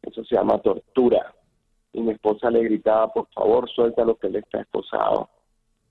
eso 0.07 0.23
se 0.23 0.35
llama 0.35 0.59
tortura. 0.59 1.33
Y 1.93 2.01
mi 2.01 2.11
esposa 2.11 2.49
le 2.49 2.63
gritaba, 2.63 3.11
por 3.11 3.27
favor, 3.33 3.69
suelta 3.69 4.05
lo 4.05 4.15
que 4.15 4.27
él 4.27 4.37
está 4.37 4.61
esposado. 4.61 5.29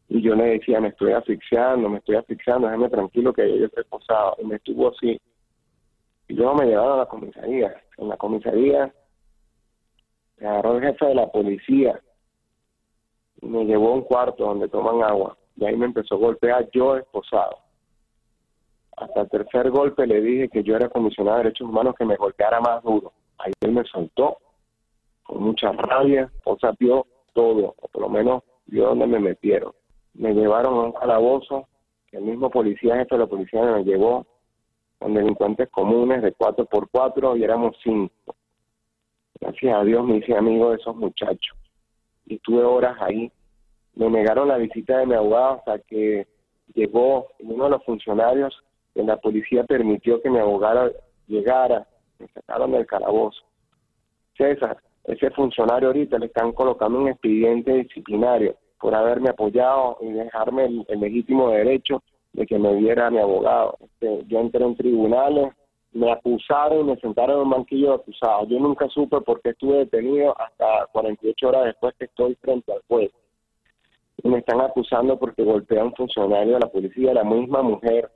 Y 0.09 0.23
yo 0.23 0.35
le 0.35 0.59
decía, 0.59 0.81
me 0.81 0.89
estoy 0.89 1.13
asfixiando, 1.13 1.89
me 1.89 1.99
estoy 1.99 2.17
asfixiando, 2.17 2.69
déjame 2.69 2.89
tranquilo 2.89 3.33
que 3.33 3.59
yo 3.59 3.67
estoy 3.67 3.83
esposado. 3.83 4.37
Y 4.39 4.45
me 4.45 4.57
estuvo 4.57 4.89
así. 4.89 5.21
Y 6.29 6.35
luego 6.35 6.55
me 6.55 6.67
llevaron 6.67 6.95
a 6.95 6.97
la 6.99 7.07
comisaría. 7.07 7.75
En 7.99 8.09
la 8.09 8.17
comisaría 8.17 8.93
me 10.39 10.47
agarró 10.47 10.77
el 10.77 10.83
jefe 10.85 11.07
de 11.07 11.15
la 11.15 11.31
policía 11.31 12.01
y 13.41 13.47
me 13.47 13.65
llevó 13.65 13.91
a 13.91 13.95
un 13.95 14.03
cuarto 14.03 14.45
donde 14.45 14.69
toman 14.69 15.03
agua. 15.03 15.37
Y 15.57 15.65
ahí 15.65 15.77
me 15.77 15.87
empezó 15.87 16.17
a 16.17 16.19
golpear 16.19 16.69
yo 16.73 16.97
esposado. 16.97 17.59
Hasta 18.97 19.23
el 19.23 19.29
tercer 19.29 19.71
golpe 19.71 20.07
le 20.07 20.21
dije 20.21 20.49
que 20.49 20.63
yo 20.63 20.77
era 20.77 20.89
comisionado 20.89 21.39
de 21.39 21.45
derechos 21.45 21.69
humanos 21.69 21.95
que 21.99 22.05
me 22.05 22.17
golpeara 22.17 22.61
más 22.61 22.83
duro 22.83 23.13
él 23.61 23.73
me 23.73 23.85
soltó 23.85 24.38
con 25.23 25.43
mucha 25.43 25.73
rabia, 25.73 26.31
o 26.45 26.57
sea, 26.59 26.73
todo, 27.33 27.75
o 27.76 27.88
por 27.88 28.02
lo 28.02 28.09
menos 28.09 28.43
vio 28.66 28.87
dónde 28.87 29.07
me 29.07 29.21
metieron. 29.21 29.73
Me 30.14 30.33
llevaron 30.33 30.75
a 30.75 30.83
un 30.85 30.93
calabozo, 30.93 31.69
el 32.12 32.23
mismo 32.23 32.50
policía, 32.50 32.97
jefe 32.97 33.14
de 33.14 33.19
la 33.19 33.26
policía 33.26 33.62
me 33.62 33.85
llevó 33.85 34.26
con 34.99 35.14
delincuentes 35.14 35.69
comunes 35.69 36.23
de 36.23 36.33
cuatro 36.33 36.64
por 36.64 36.88
cuatro 36.88 37.37
y 37.37 37.45
éramos 37.45 37.76
cinco. 37.83 38.35
Gracias 39.40 39.76
a 39.76 39.85
Dios 39.85 40.05
me 40.05 40.16
hice 40.16 40.35
amigo 40.35 40.71
de 40.71 40.76
esos 40.76 40.97
muchachos. 40.97 41.57
Y 42.25 42.37
estuve 42.37 42.62
horas 42.62 42.97
ahí. 43.00 43.31
Me 43.95 44.09
negaron 44.09 44.49
la 44.49 44.57
visita 44.57 44.99
de 44.99 45.07
mi 45.07 45.14
abogado 45.14 45.57
hasta 45.57 45.78
que 45.81 46.26
llegó 46.75 47.28
uno 47.40 47.64
de 47.64 47.71
los 47.71 47.85
funcionarios 47.85 48.62
de 48.95 49.05
la 49.05 49.19
policía 49.19 49.64
permitió 49.64 50.23
que 50.23 50.31
mi 50.31 50.38
abogado 50.38 50.90
llegara 51.26 51.87
me 52.19 52.29
sacaron 52.29 52.73
del 52.73 52.87
calabozo. 52.87 53.43
César, 54.37 54.77
ese 55.05 55.31
funcionario 55.31 55.89
ahorita 55.89 56.19
le 56.19 56.27
están 56.27 56.53
colocando 56.53 56.99
un 56.99 57.09
expediente 57.09 57.73
disciplinario 57.73 58.57
por 58.81 58.95
haberme 58.95 59.31
apoyado 59.31 59.99
y 60.01 60.11
dejarme 60.11 60.65
el, 60.89 61.01
legítimo 61.01 61.51
derecho 61.51 62.03
de 62.33 62.47
que 62.47 62.59
me 62.59 62.75
viera 62.75 63.11
mi 63.11 63.19
abogado. 63.19 63.79
Este, 63.81 64.25
yo 64.27 64.41
entré 64.41 64.65
en 64.65 64.77
tribunales, 64.77 65.53
me 65.93 66.13
acusaron 66.13 66.81
y 66.81 66.85
me 66.85 66.97
sentaron 66.97 67.37
en 67.37 67.43
un 67.45 67.51
banquillo 67.51 67.89
de 67.89 67.95
acusados. 67.95 68.49
Yo 68.49 68.59
nunca 68.59 68.89
supe 68.89 69.21
por 69.21 69.41
qué 69.41 69.51
estuve 69.51 69.79
detenido 69.79 70.39
hasta 70.39 70.87
48 70.93 71.49
horas 71.49 71.65
después 71.65 71.95
que 71.99 72.05
estoy 72.07 72.35
frente 72.37 72.73
al 72.73 72.83
juez. 72.87 73.11
Y 74.23 74.29
me 74.29 74.39
están 74.39 74.61
acusando 74.61 75.19
porque 75.19 75.45
golpeé 75.45 75.79
a 75.79 75.85
un 75.85 75.95
funcionario 75.95 76.55
de 76.55 76.61
la 76.61 76.69
policía, 76.69 77.15
la 77.15 77.25
misma 77.25 77.63
mujer 77.63 78.11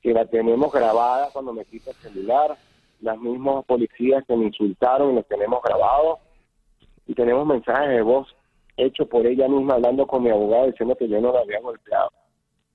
que 0.00 0.12
la 0.12 0.24
tenemos 0.26 0.72
grabada 0.72 1.28
cuando 1.32 1.52
me 1.52 1.64
quita 1.64 1.90
el 1.90 1.96
celular, 1.96 2.56
las 3.00 3.18
mismas 3.18 3.64
policías 3.64 4.24
que 4.26 4.36
me 4.36 4.46
insultaron 4.46 5.12
y 5.12 5.14
los 5.16 5.26
tenemos 5.28 5.60
grabados 5.62 6.18
y 7.06 7.14
tenemos 7.14 7.46
mensajes 7.46 7.88
de 7.88 8.02
voz 8.02 8.28
hechos 8.76 9.08
por 9.08 9.26
ella 9.26 9.48
misma 9.48 9.74
hablando 9.74 10.06
con 10.06 10.22
mi 10.22 10.30
abogado 10.30 10.66
diciendo 10.66 10.96
que 10.96 11.08
yo 11.08 11.20
no 11.20 11.32
la 11.32 11.40
había 11.40 11.60
golpeado 11.60 12.10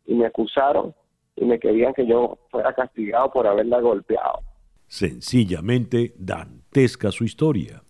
y 0.06 0.16
me 0.16 0.26
acusaron 0.26 0.94
y 1.36 1.46
me 1.46 1.60
querían 1.60 1.94
que 1.94 2.06
yo 2.06 2.38
fuera 2.50 2.74
castigado 2.74 3.32
por 3.32 3.48
haberla 3.48 3.80
golpeado. 3.80 4.42
Sencillamente 4.88 6.14
dantesca 6.18 7.12
su 7.12 7.24
historia. 7.24 7.84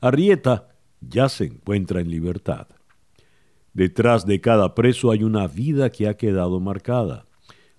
Arrieta 0.00 0.68
ya 1.00 1.28
se 1.28 1.44
encuentra 1.44 2.00
en 2.00 2.10
libertad. 2.10 2.66
Detrás 3.72 4.26
de 4.26 4.40
cada 4.40 4.74
preso 4.74 5.10
hay 5.10 5.22
una 5.22 5.46
vida 5.46 5.90
que 5.90 6.08
ha 6.08 6.16
quedado 6.16 6.58
marcada, 6.58 7.26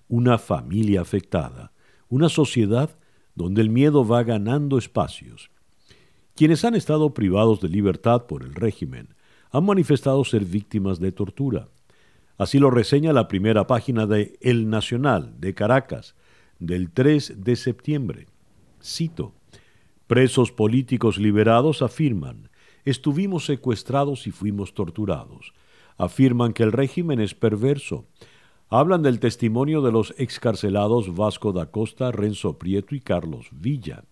una 0.08 0.38
familia 0.38 1.02
afectada, 1.02 1.72
una 2.08 2.28
sociedad 2.28 2.90
donde 3.40 3.62
el 3.62 3.70
miedo 3.70 4.06
va 4.06 4.22
ganando 4.22 4.76
espacios. 4.76 5.50
Quienes 6.34 6.64
han 6.64 6.74
estado 6.74 7.14
privados 7.14 7.60
de 7.60 7.68
libertad 7.68 8.26
por 8.26 8.42
el 8.42 8.54
régimen 8.54 9.14
han 9.50 9.64
manifestado 9.64 10.24
ser 10.24 10.44
víctimas 10.44 11.00
de 11.00 11.10
tortura. 11.10 11.68
Así 12.36 12.58
lo 12.58 12.70
reseña 12.70 13.14
la 13.14 13.28
primera 13.28 13.66
página 13.66 14.06
de 14.06 14.38
El 14.42 14.68
Nacional 14.68 15.34
de 15.40 15.54
Caracas 15.54 16.14
del 16.58 16.90
3 16.90 17.42
de 17.42 17.56
septiembre. 17.56 18.26
Cito, 18.82 19.34
Presos 20.06 20.50
políticos 20.50 21.18
liberados 21.18 21.82
afirman, 21.82 22.50
estuvimos 22.84 23.46
secuestrados 23.46 24.26
y 24.26 24.32
fuimos 24.32 24.74
torturados. 24.74 25.54
Afirman 25.96 26.52
que 26.52 26.64
el 26.64 26.72
régimen 26.72 27.20
es 27.20 27.34
perverso, 27.34 28.06
hablan 28.70 29.02
del 29.02 29.18
testimonio 29.18 29.82
de 29.82 29.90
los 29.90 30.14
excarcelados 30.16 31.14
Vasco 31.16 31.52
da 31.52 31.66
Costa, 31.72 32.12
Renzo 32.12 32.56
Prieto 32.56 32.94
y 32.94 33.00
Carlos 33.00 33.48
Villa. 33.50 34.04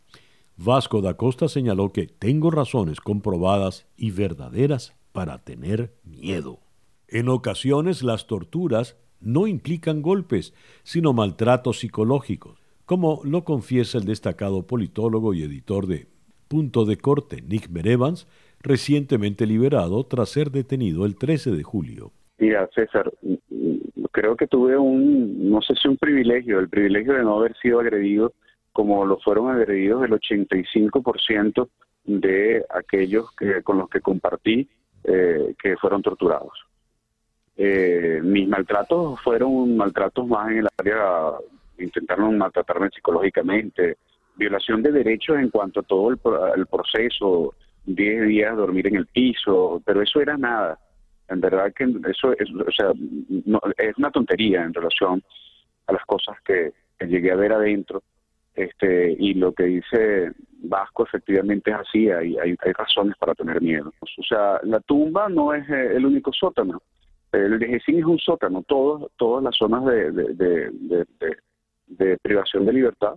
Vasco 0.57 1.01
da 1.01 1.15
Costa 1.15 1.49
señaló 1.49 1.93
que 1.93 2.09
tengo 2.09 2.51
razones 2.51 3.01
comprobadas 3.01 3.87
y 3.97 4.11
verdaderas 4.11 4.95
para 5.13 5.39
tener 5.39 5.95
miedo. 6.03 6.59
En 7.07 7.29
ocasiones 7.29 8.03
las 8.03 8.27
torturas 8.27 8.97
no 9.21 9.47
implican 9.47 10.03
golpes, 10.03 10.53
sino 10.83 11.13
maltratos 11.13 11.79
psicológicos, 11.79 12.59
como 12.85 13.21
lo 13.23 13.45
confiesa 13.45 13.99
el 13.99 14.05
destacado 14.05 14.67
politólogo 14.67 15.35
y 15.35 15.43
editor 15.43 15.87
de 15.87 16.09
Punto 16.49 16.85
de 16.85 16.99
Corte, 16.99 17.43
Nick 17.43 17.69
Merevans, 17.69 18.27
recientemente 18.61 19.47
liberado 19.47 20.05
tras 20.07 20.31
ser 20.31 20.51
detenido 20.51 21.07
el 21.07 21.15
13 21.15 21.53
de 21.53 21.63
julio. 21.63 22.13
Mira, 22.39 22.69
César, 22.73 23.11
creo 24.13 24.37
que 24.37 24.47
tuve 24.47 24.79
un, 24.79 25.51
no 25.51 25.61
sé 25.61 25.75
si 25.75 25.89
un 25.89 25.97
privilegio, 25.97 26.61
el 26.61 26.69
privilegio 26.69 27.15
de 27.15 27.25
no 27.25 27.39
haber 27.39 27.57
sido 27.57 27.81
agredido 27.81 28.33
como 28.73 29.05
lo 29.05 29.19
fueron 29.19 29.51
agredidos 29.51 30.05
el 30.05 30.13
85% 30.13 31.69
de 32.05 32.65
aquellos 32.71 33.35
que, 33.35 33.61
con 33.63 33.79
los 33.79 33.91
que 33.91 34.01
compartí 34.01 34.69
eh, 35.03 35.55
que 35.61 35.77
fueron 35.79 36.01
torturados. 36.01 36.53
Eh, 37.57 38.21
mis 38.23 38.49
maltratos 38.49 39.21
fueron 39.21 39.77
maltratos 39.77 40.25
más 40.29 40.53
en 40.53 40.59
el 40.59 40.69
área, 40.79 41.33
intentaron 41.77 42.39
maltratarme 42.39 42.89
psicológicamente, 42.91 43.97
violación 44.37 44.81
de 44.81 44.93
derechos 44.93 45.39
en 45.39 45.51
cuanto 45.51 45.81
a 45.81 45.83
todo 45.83 46.11
el, 46.11 46.21
el 46.57 46.67
proceso, 46.67 47.55
10 47.85 48.29
días 48.29 48.57
dormir 48.57 48.87
en 48.87 48.95
el 48.95 49.07
piso, 49.07 49.83
pero 49.85 50.03
eso 50.03 50.21
era 50.21 50.37
nada 50.37 50.79
En 51.29 51.41
verdad 51.41 51.73
que 51.75 51.85
eso 51.85 52.33
es, 52.33 52.49
o 52.51 52.73
sea, 52.73 52.93
es 53.77 53.99
una 53.99 54.11
tontería 54.11 54.65
en 54.65 54.73
relación 54.73 55.23
a 55.87 55.93
las 55.93 56.05
cosas 56.07 56.37
que, 56.45 56.73
llegué 57.07 57.31
a 57.31 57.37
ver 57.37 57.53
adentro. 57.53 58.03
Este, 58.55 59.15
y 59.17 59.35
lo 59.35 59.53
que 59.53 59.65
dice 59.65 60.33
Vasco 60.63 61.05
efectivamente 61.05 61.71
es 61.71 61.77
así, 61.77 62.11
hay, 62.11 62.37
hay, 62.39 62.57
razones 62.73 63.17
para 63.17 63.35
tener 63.35 63.63
miedo. 63.63 63.93
O 64.01 64.23
sea, 64.25 64.59
la 64.65 64.81
tumba 64.81 65.29
no 65.29 65.55
es 65.55 65.69
eh, 65.69 65.93
el 65.95 66.05
único 66.05 66.33
sótano. 66.33 66.83
El 67.31 67.59
de 67.59 67.77
es 67.77 67.87
un 67.89 68.19
sótano, 68.19 68.63
todos, 68.63 69.13
todas 69.17 69.45
las 69.45 69.55
zonas 69.57 69.85
de, 69.85 70.73
privación 72.23 72.67
de 72.67 72.73
libertad 72.73 73.17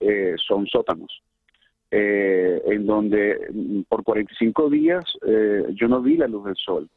eh, 0.00 0.34
son 0.36 0.66
sótanos. 0.66 1.22
Eh, 1.90 2.60
en 2.66 2.84
donde 2.84 3.48
mm, 3.50 3.82
por 3.88 4.04
45 4.04 4.68
días 4.68 5.04
yo 5.70 5.88
no 5.88 6.02
vi 6.02 6.18
la 6.18 6.26
luz 6.26 6.44
del 6.44 6.56
sol. 6.56 6.88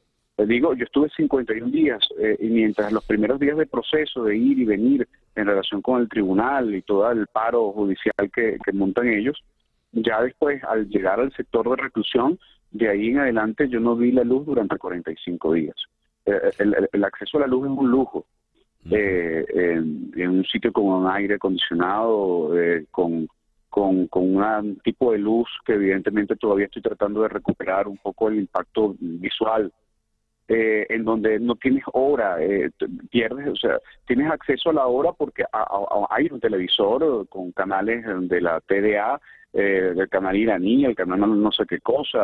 Les 0.42 0.48
digo, 0.48 0.74
yo 0.74 0.86
estuve 0.86 1.08
51 1.10 1.70
días 1.70 2.00
eh, 2.20 2.36
y 2.40 2.48
mientras 2.48 2.92
los 2.92 3.06
primeros 3.06 3.40
días 3.40 3.56
de 3.58 3.68
proceso 3.68 4.24
de 4.24 4.36
ir 4.36 4.58
y 4.58 4.66
venir 4.66 5.08
en 5.36 5.46
relación 5.46 5.84
con 5.84 6.02
el 6.02 6.10
tribunal 6.10 6.74
y 6.74 6.82
todo 6.82 7.12
el 7.12 7.28
paro 7.28 7.72
judicial 7.72 8.32
que, 8.34 8.58
montan 8.74 9.10
ellos, 9.10 9.40
ya 9.92 10.20
después 10.20 10.64
al 10.64 10.90
llegar 10.90 11.20
al 11.20 11.32
sector 11.34 11.70
de 11.70 11.76
reclusión, 11.76 12.40
de 12.72 12.90
ahí 12.90 13.10
en 13.10 13.20
adelante 13.20 13.70
yo 13.70 13.80
no 13.80 13.96
vi 13.96 14.12
la 14.12 14.24
luz 14.24 14.48
durante 14.48 14.80
45 14.80 15.54
días. 15.54 15.76
Eh, 16.26 16.52
el, 16.92 17.04
acceso 17.04 17.38
a 17.38 17.42
la 17.42 17.48
luz 17.48 17.68
es 17.68 17.78
un 17.78 17.92
lujo. 17.92 18.26
Eh, 18.90 19.46
en, 19.48 20.28
un 20.28 20.44
sitio 20.46 20.74
con 20.74 20.86
un 20.86 21.08
aire 21.08 21.36
acondicionado, 21.36 22.52
con, 22.90 23.28
con, 23.70 24.08
con 24.08 24.38
un 24.38 24.80
tipo 24.84 25.12
de 25.12 25.20
luz 25.20 25.48
que 25.64 25.74
evidentemente 25.74 26.36
todavía 26.36 26.66
estoy 26.66 26.82
tratando 26.82 27.22
de 27.22 27.30
recuperar 27.30 27.88
un 27.88 27.98
poco 27.98 28.28
el 28.28 28.40
impacto 28.40 28.96
visual 29.00 29.72
eh, 30.54 30.86
en 30.90 31.06
donde 31.06 31.40
no 31.40 31.56
tienes 31.56 31.84
hora, 31.94 32.36
eh, 32.44 32.72
pierdes, 33.10 33.48
o 33.48 33.56
sea, 33.56 33.80
tienes 34.06 34.30
acceso 34.30 34.70
a 34.70 34.74
la 34.74 34.86
hora 34.86 35.14
porque 35.14 35.46
hay 36.10 36.28
un 36.30 36.42
televisor 36.42 37.26
con 37.30 37.54
canales 37.54 38.04
de 38.28 38.42
la 38.42 38.60
TDA 38.60 39.22
eh, 39.54 39.92
del 39.94 40.08
canal 40.08 40.38
iraní, 40.38 40.86
el 40.86 40.96
canal 40.96 41.20
no, 41.20 41.52
sé 41.52 41.66
qué 41.68 41.80
cosa, 41.80 42.24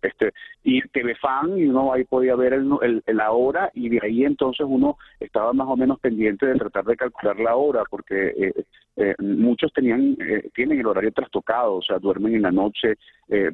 este 0.00 0.32
y 0.62 0.80
TV 0.88 1.16
Fan, 1.16 1.58
y 1.58 1.64
uno 1.64 1.92
ahí 1.92 2.04
podía 2.04 2.36
ver 2.36 2.52
el, 2.52 3.02
la 3.06 3.32
hora 3.32 3.70
y 3.74 3.88
de 3.88 3.98
ahí 4.00 4.24
entonces 4.24 4.64
uno 4.68 4.96
estaba 5.18 5.52
más 5.52 5.66
o 5.66 5.76
menos 5.76 5.98
pendiente 5.98 6.46
de 6.46 6.54
tratar 6.54 6.84
de 6.84 6.96
calcular 6.96 7.40
la 7.40 7.56
hora 7.56 7.82
porque 7.90 8.28
eh, 8.28 8.64
eh, 8.96 9.14
muchos 9.18 9.72
tenían 9.72 10.16
tienen 10.54 10.78
el 10.78 10.86
horario 10.86 11.10
trastocado, 11.10 11.74
o 11.74 11.82
sea, 11.82 11.98
duermen 11.98 12.36
en 12.36 12.42
la 12.42 12.52
noche, 12.52 12.94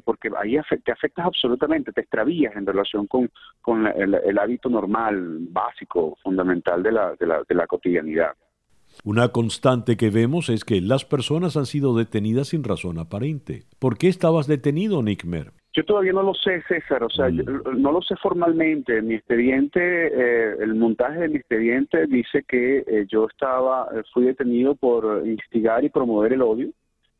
porque 0.03 0.29
ahí 0.37 0.57
te 0.83 0.91
afectas 0.91 1.25
absolutamente, 1.25 1.91
te 1.91 2.01
extravías 2.01 2.55
en 2.55 2.65
relación 2.65 3.07
con, 3.07 3.29
con 3.61 3.87
el, 3.87 4.37
hábito 4.37 4.69
normal, 4.69 5.37
básico, 5.49 6.17
fundamental 6.21 6.83
de 6.83 6.91
la, 6.91 7.15
de 7.15 7.25
la, 7.25 7.43
de 7.47 7.55
la 7.55 7.67
cotidianidad. 7.67 8.33
Una 9.03 9.29
constante 9.29 9.97
que 9.97 10.09
vemos 10.09 10.49
es 10.49 10.65
que 10.65 10.81
las 10.81 11.05
personas 11.05 11.57
han 11.57 11.65
sido 11.65 11.95
detenidas 11.95 12.49
sin 12.49 12.63
razón 12.63 12.99
aparente. 12.99 13.63
¿Por 13.79 13.97
qué 13.97 14.07
estabas 14.07 14.47
detenido, 14.47 15.01
Nickmer? 15.03 15.51
Yo 15.77 15.85
todavía 15.85 16.11
no 16.11 16.23
lo 16.23 16.33
sé, 16.33 16.63
César, 16.67 17.03
o 17.03 17.09
sea, 17.09 17.29
mm. 17.29 17.79
no 17.79 17.91
lo 17.91 18.01
sé 18.01 18.15
formalmente. 18.15 18.99
Mi 19.03 19.13
expediente, 19.13 19.79
eh, 19.79 20.55
el 20.59 20.73
montaje 20.73 21.19
de 21.19 21.27
mi 21.29 21.35
expediente 21.35 22.07
dice 22.07 22.43
que 22.47 22.79
eh, 22.79 23.05
yo 23.07 23.27
estaba, 23.27 23.87
eh, 23.93 24.01
fui 24.11 24.25
detenido 24.25 24.73
por 24.73 25.21
instigar 25.27 25.83
y 25.83 25.89
promover 25.89 26.33
el 26.33 26.41
odio. 26.41 26.69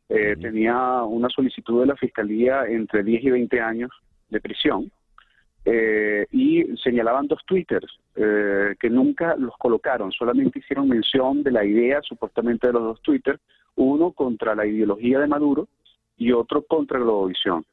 Tenía 0.08 1.02
una 1.02 1.28
solicitud 1.28 1.80
de 1.80 1.86
la 1.86 1.94
Fiscalía 1.94 2.64
entre 2.66 3.02
10 3.02 3.24
y 3.24 3.30
20 3.30 3.60
años 3.60 3.90
de 4.30 4.40
prisión. 4.40 4.90
Eh, 5.64 6.26
y 6.32 6.64
señalaban 6.82 7.26
dos 7.26 7.44
twitters 7.44 7.98
eh, 8.16 8.74
que 8.80 8.88
nunca 8.88 9.36
los 9.36 9.54
colocaron, 9.58 10.12
solamente 10.12 10.60
hicieron 10.60 10.88
mención 10.88 11.42
de 11.42 11.50
la 11.50 11.64
idea 11.64 12.00
supuestamente 12.02 12.68
de 12.68 12.72
los 12.72 12.82
dos 12.82 13.02
twitters, 13.02 13.40
uno 13.76 14.12
contra 14.12 14.54
la 14.54 14.66
ideología 14.66 15.18
de 15.18 15.26
Maduro 15.26 15.68
y 16.16 16.32
otro 16.32 16.62
contra 16.62 16.98
la 16.98 17.04
Globovisión. 17.04 17.64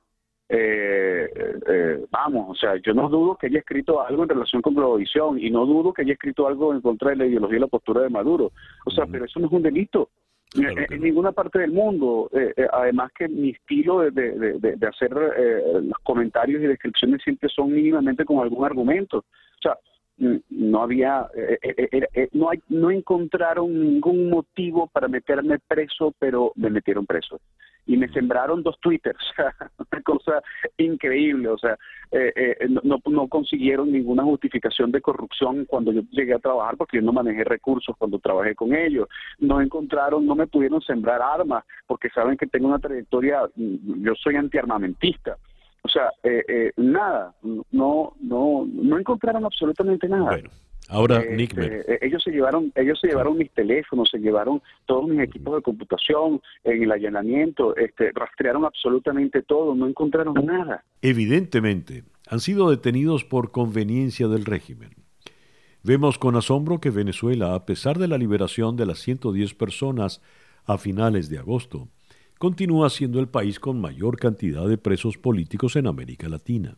Eh, 0.48 2.06
vamos, 2.12 2.50
o 2.52 2.56
sea, 2.56 2.76
yo 2.78 2.93
no 2.93 3.10
dudo 3.10 3.36
que 3.36 3.48
haya 3.48 3.60
escrito 3.60 4.02
algo 4.02 4.24
en 4.24 4.30
relación 4.30 4.62
con 4.62 4.76
Globovisión 4.76 5.39
y 5.39 5.50
no 5.50 5.65
dudo 5.65 5.93
que 5.93 6.02
haya 6.02 6.13
escrito 6.13 6.48
algo 6.48 6.74
en 6.74 6.82
contra 6.82 7.12
de 7.12 7.15
la 7.15 7.26
ideología 7.26 7.58
y 7.58 7.62
la 7.62 7.67
postura 7.67 8.02
de 8.02 8.10
Maduro. 8.10 8.52
O 8.86 8.91
sea, 8.91 9.06
pero 9.06 9.26
eso 9.26 9.39
no 9.39 9.48
es 9.48 9.54
un 9.54 9.63
delito. 9.63 10.10
En, 10.56 11.02
ninguna 11.02 11.32
parte 11.32 11.60
del 11.60 11.72
mundo. 11.72 12.30
Eh, 12.34 12.54
eh, 12.56 12.68
además 12.72 13.12
que 13.18 13.28
mi 13.28 13.50
estilo 13.50 14.00
de, 14.00 14.12
de, 14.12 14.60
de, 14.60 14.88
hacer 14.88 15.12
eh, 15.38 15.62
los 15.82 15.98
comentarios 16.04 16.62
y 16.62 16.68
descripciones 16.68 17.22
siempre 17.24 17.50
son 17.50 17.74
mínimamente 17.74 18.26
con 18.26 18.39
algún 18.39 18.65
argumento. 18.65 19.18
O 19.20 19.62
sea, 19.62 19.78
no 20.17 20.82
había, 20.82 21.28
no, 22.32 22.49
hay, 22.49 22.60
no 22.69 22.91
encontraron 22.91 23.80
ningún 23.80 24.30
motivo 24.30 24.88
para 24.88 25.08
meterme 25.08 25.60
preso, 25.60 26.13
pero 26.19 26.51
me 26.56 26.69
metieron 26.69 27.06
preso 27.06 27.39
y 27.86 27.97
me 27.97 28.08
sembraron 28.10 28.63
dos 28.63 28.80
twitters, 28.80 29.19
una 29.91 30.01
cosa 30.01 30.41
increíble, 30.78 31.49
o 31.49 31.58
sea, 31.58 31.78
eh, 32.12 32.34
eh, 32.36 32.67
no, 32.84 32.99
no 33.06 33.28
consiguieron 33.28 33.91
ninguna 33.91 34.23
justificación 34.23 34.91
de 34.91 35.01
corrupción 35.01 35.65
cuando 35.65 35.91
yo 35.91 36.01
llegué 36.12 36.34
a 36.34 36.39
trabajar 36.39 36.78
porque 36.78 36.97
yo 36.97 37.04
no 37.04 37.13
manejé 37.13 37.43
recursos 37.43 37.95
cuando 37.97 38.19
trabajé 38.19 38.56
con 38.56 38.73
ellos, 38.73 39.08
no 39.39 39.62
encontraron, 39.62 40.25
no 40.25 40.36
me 40.36 40.47
pudieron 40.47 40.82
sembrar 40.82 41.21
armas 41.21 41.63
porque 41.86 42.10
saben 42.10 42.38
que 42.38 42.47
tengo 42.47 42.67
una 42.67 42.80
trayectoria, 42.80 43.41
yo 43.56 44.15
soy 44.15 44.36
antiarmamentista. 44.36 45.38
O 45.84 45.88
sea, 45.88 46.10
eh, 46.23 46.71
nada, 46.78 47.36
no, 47.43 48.13
no, 48.19 48.65
no 48.67 48.75
encontraron 49.06 49.46
absolutamente 49.46 50.10
nada. 50.10 50.39
Ahora, 50.89 51.20
este, 51.20 51.36
Nick, 51.36 51.58
eh, 51.58 52.00
ellos 52.02 52.22
se 52.24 52.32
llevaron, 52.32 52.72
ellos 52.76 53.00
se 53.00 53.08
llevaron 53.08 53.38
mis 53.38 53.52
teléfonos, 53.52 54.10
se 54.10 54.18
llevaron 54.18 54.62
todos 54.86 55.08
mis 55.08 55.20
equipos 55.20 55.56
de 55.56 55.62
computación 55.62 56.41
en 56.63 56.84
el 56.84 56.91
allanamiento, 56.91 57.76
este, 57.76 58.12
rastrearon 58.13 58.65
absolutamente 58.65 59.41
todo, 59.41 59.74
no 59.74 59.88
encontraron 59.88 60.34
nada. 60.46 60.84
Evidentemente, 61.02 62.04
han 62.28 62.39
sido 62.39 62.70
detenidos 62.70 63.24
por 63.24 63.52
conveniencia 63.52 64.28
del 64.28 64.46
régimen. 64.46 64.91
Vemos 65.84 66.18
con 66.18 66.36
asombro 66.36 66.80
que 66.80 66.89
Venezuela, 66.89 67.54
a 67.54 67.65
pesar 67.65 68.00
de 68.00 68.08
la 68.08 68.18
liberación 68.18 68.76
de 68.76 68.88
las 68.88 69.00
110 69.00 69.54
personas 69.54 70.22
a 70.65 70.78
finales 70.78 71.30
de 71.30 71.38
agosto, 71.38 71.89
continúa 72.39 72.89
siendo 72.89 73.20
el 73.20 73.28
país 73.28 73.60
con 73.60 73.80
mayor 73.80 74.18
cantidad 74.18 74.68
de 74.68 74.78
presos 74.78 75.18
políticos 75.18 75.76
en 75.76 75.88
América 75.88 76.28
Latina. 76.28 76.78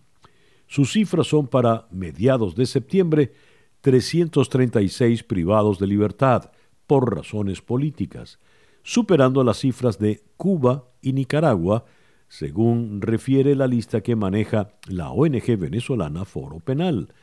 Sus 0.67 0.91
cifras 0.91 1.27
son 1.27 1.47
para 1.47 1.88
mediados 1.91 2.56
de 2.56 2.65
septiembre 2.65 3.34
336 3.82 5.23
privados 5.23 5.80
de 5.80 5.88
libertad 5.88 6.51
por 6.86 7.15
razones 7.15 7.62
políticas, 7.62 8.39
superando 8.84 9.43
las 9.43 9.60
cifras 9.60 9.97
de 9.97 10.23
Cuba 10.36 10.86
y 11.01 11.13
Nicaragua, 11.13 11.86
según 12.27 13.01
refiere 13.01 13.56
la 13.56 13.67
lista 13.67 14.01
que 14.01 14.15
maneja 14.15 14.73
la 14.88 15.12
ONG 15.12 15.58
venezolana 15.58 16.25
Foro 16.25 16.60
Penal, 16.60 17.13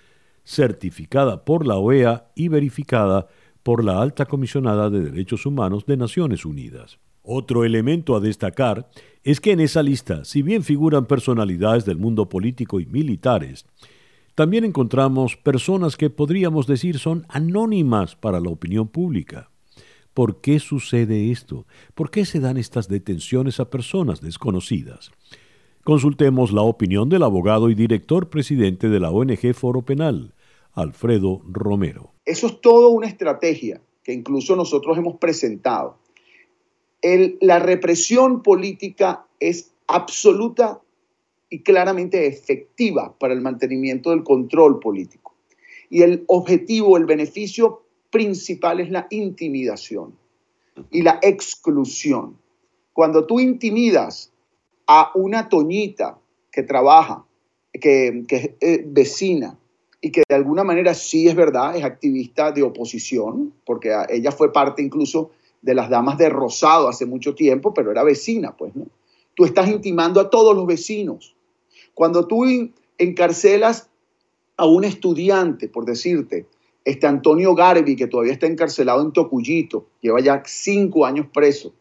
certificada 0.44 1.44
por 1.44 1.66
la 1.66 1.76
OEA 1.76 2.30
y 2.34 2.48
verificada 2.48 3.28
por 3.62 3.84
la 3.84 4.00
Alta 4.00 4.26
Comisionada 4.26 4.90
de 4.90 5.10
Derechos 5.10 5.46
Humanos 5.46 5.86
de 5.86 5.96
Naciones 5.96 6.44
Unidas. 6.44 6.98
Otro 7.26 7.64
elemento 7.64 8.14
a 8.14 8.20
destacar 8.20 8.90
es 9.22 9.40
que 9.40 9.52
en 9.52 9.60
esa 9.60 9.82
lista, 9.82 10.26
si 10.26 10.42
bien 10.42 10.62
figuran 10.62 11.06
personalidades 11.06 11.86
del 11.86 11.96
mundo 11.96 12.28
político 12.28 12.80
y 12.80 12.86
militares, 12.86 13.64
también 14.34 14.64
encontramos 14.64 15.38
personas 15.38 15.96
que 15.96 16.10
podríamos 16.10 16.66
decir 16.66 16.98
son 16.98 17.24
anónimas 17.30 18.14
para 18.14 18.40
la 18.40 18.50
opinión 18.50 18.88
pública. 18.88 19.48
¿Por 20.12 20.42
qué 20.42 20.60
sucede 20.60 21.30
esto? 21.30 21.66
¿Por 21.94 22.10
qué 22.10 22.26
se 22.26 22.40
dan 22.40 22.58
estas 22.58 22.88
detenciones 22.88 23.58
a 23.58 23.70
personas 23.70 24.20
desconocidas? 24.20 25.10
Consultemos 25.82 26.52
la 26.52 26.62
opinión 26.62 27.08
del 27.08 27.22
abogado 27.22 27.70
y 27.70 27.74
director 27.74 28.28
presidente 28.28 28.90
de 28.90 29.00
la 29.00 29.10
ONG 29.10 29.54
Foro 29.54 29.80
Penal, 29.80 30.34
Alfredo 30.74 31.40
Romero. 31.48 32.12
Eso 32.26 32.48
es 32.48 32.60
todo 32.60 32.90
una 32.90 33.06
estrategia 33.06 33.80
que 34.02 34.12
incluso 34.12 34.56
nosotros 34.56 34.98
hemos 34.98 35.16
presentado. 35.16 36.03
La 37.40 37.58
represión 37.58 38.42
política 38.42 39.26
es 39.38 39.72
absoluta 39.86 40.80
y 41.50 41.60
claramente 41.60 42.26
efectiva 42.26 43.14
para 43.18 43.34
el 43.34 43.42
mantenimiento 43.42 44.10
del 44.10 44.24
control 44.24 44.80
político. 44.80 45.34
Y 45.90 46.02
el 46.02 46.24
objetivo, 46.28 46.96
el 46.96 47.04
beneficio 47.04 47.82
principal 48.10 48.80
es 48.80 48.90
la 48.90 49.06
intimidación 49.10 50.16
y 50.90 51.02
la 51.02 51.18
exclusión. 51.22 52.38
Cuando 52.92 53.26
tú 53.26 53.38
intimidas 53.38 54.32
a 54.86 55.10
una 55.14 55.48
toñita 55.48 56.18
que 56.50 56.62
trabaja, 56.62 57.26
que, 57.72 58.24
es 58.28 58.50
eh, 58.60 58.84
vecina 58.86 59.58
y 60.00 60.10
que 60.10 60.22
de 60.28 60.34
alguna 60.34 60.64
manera 60.64 60.94
sí 60.94 61.28
es 61.28 61.34
verdad, 61.34 61.76
es 61.76 61.84
activista 61.84 62.50
de 62.50 62.62
oposición, 62.62 63.52
porque 63.66 63.92
ella 64.08 64.32
fue 64.32 64.52
parte 64.52 64.82
incluso 64.82 65.32
de 65.64 65.74
las 65.74 65.88
damas 65.88 66.18
de 66.18 66.28
Rosado 66.28 66.88
hace 66.88 67.06
mucho 67.06 67.34
tiempo, 67.34 67.72
pero 67.72 67.90
era 67.90 68.04
vecina, 68.04 68.54
pues, 68.54 68.76
¿no? 68.76 68.86
Tú 69.34 69.46
estás 69.46 69.68
intimando 69.68 70.20
a 70.20 70.28
todos 70.28 70.54
los 70.54 70.66
vecinos. 70.66 71.34
Cuando 71.94 72.26
tú 72.26 72.44
encarcelas 72.98 73.88
a 74.58 74.66
un 74.66 74.84
estudiante, 74.84 75.68
por 75.68 75.86
decirte, 75.86 76.46
este 76.84 77.06
Antonio 77.06 77.54
Garbi, 77.54 77.96
que 77.96 78.06
todavía 78.06 78.34
está 78.34 78.46
encarcelado 78.46 79.00
en 79.00 79.12
Tocuyito, 79.12 79.86
lleva 80.02 80.20
ya 80.20 80.42
cinco 80.44 81.06
años 81.06 81.28
preso 81.32 81.72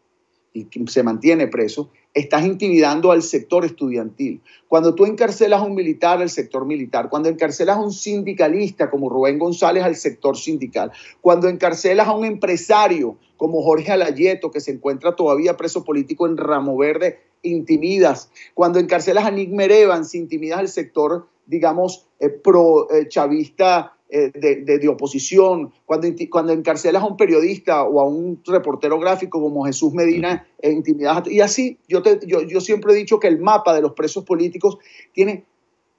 y 0.53 0.65
se 0.87 1.03
mantiene 1.03 1.47
preso, 1.47 1.91
estás 2.13 2.45
intimidando 2.45 3.11
al 3.11 3.23
sector 3.23 3.65
estudiantil. 3.65 4.41
Cuando 4.67 4.93
tú 4.93 5.05
encarcelas 5.05 5.61
a 5.61 5.63
un 5.63 5.75
militar, 5.75 6.21
al 6.21 6.29
sector 6.29 6.65
militar. 6.65 7.09
Cuando 7.09 7.29
encarcelas 7.29 7.77
a 7.77 7.81
un 7.81 7.91
sindicalista 7.91 8.89
como 8.89 9.09
Rubén 9.09 9.39
González, 9.39 9.83
al 9.83 9.95
sector 9.95 10.37
sindical. 10.37 10.91
Cuando 11.21 11.47
encarcelas 11.47 12.07
a 12.07 12.13
un 12.13 12.25
empresario 12.25 13.17
como 13.37 13.61
Jorge 13.63 13.91
Alayeto, 13.91 14.51
que 14.51 14.61
se 14.61 14.71
encuentra 14.71 15.15
todavía 15.15 15.57
preso 15.57 15.83
político 15.83 16.27
en 16.27 16.37
Ramo 16.37 16.77
Verde, 16.77 17.19
intimidas. 17.41 18.29
Cuando 18.53 18.79
encarcelas 18.79 19.25
a 19.25 19.31
Nick 19.31 19.49
Merevans, 19.49 20.15
intimidas 20.15 20.59
al 20.59 20.69
sector, 20.69 21.27
digamos, 21.45 22.07
eh, 22.19 22.29
pro-chavista 22.29 23.92
eh, 23.92 23.92
de, 24.33 24.87
oposición, 24.87 25.71
cuando, 25.85 26.07
cuando 26.29 26.53
encarcelas 26.53 27.01
a 27.01 27.05
un 27.05 27.17
periodista 27.17 27.83
o 27.83 27.99
a 27.99 28.07
un 28.07 28.39
reportero 28.45 28.99
gráfico 28.99 29.41
como 29.41 29.65
Jesús 29.65 29.93
Medina, 29.93 30.45
e 30.61 30.71
intimidas. 30.71 31.27
Y 31.27 31.41
así, 31.41 31.77
yo, 31.87 32.01
te, 32.01 32.19
yo, 32.25 32.41
yo 32.41 32.61
siempre 32.61 32.93
he 32.93 32.95
dicho 32.95 33.19
que 33.19 33.27
el 33.27 33.39
mapa 33.39 33.73
de 33.73 33.81
los 33.81 33.93
presos 33.93 34.23
políticos 34.23 34.77
tiene 35.13 35.45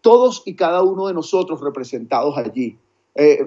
todos 0.01 0.43
y 0.45 0.55
cada 0.55 0.83
uno 0.83 1.09
de 1.09 1.15
nosotros 1.15 1.61
representados 1.61 2.37
allí. 2.37 2.77
Eh, 3.15 3.39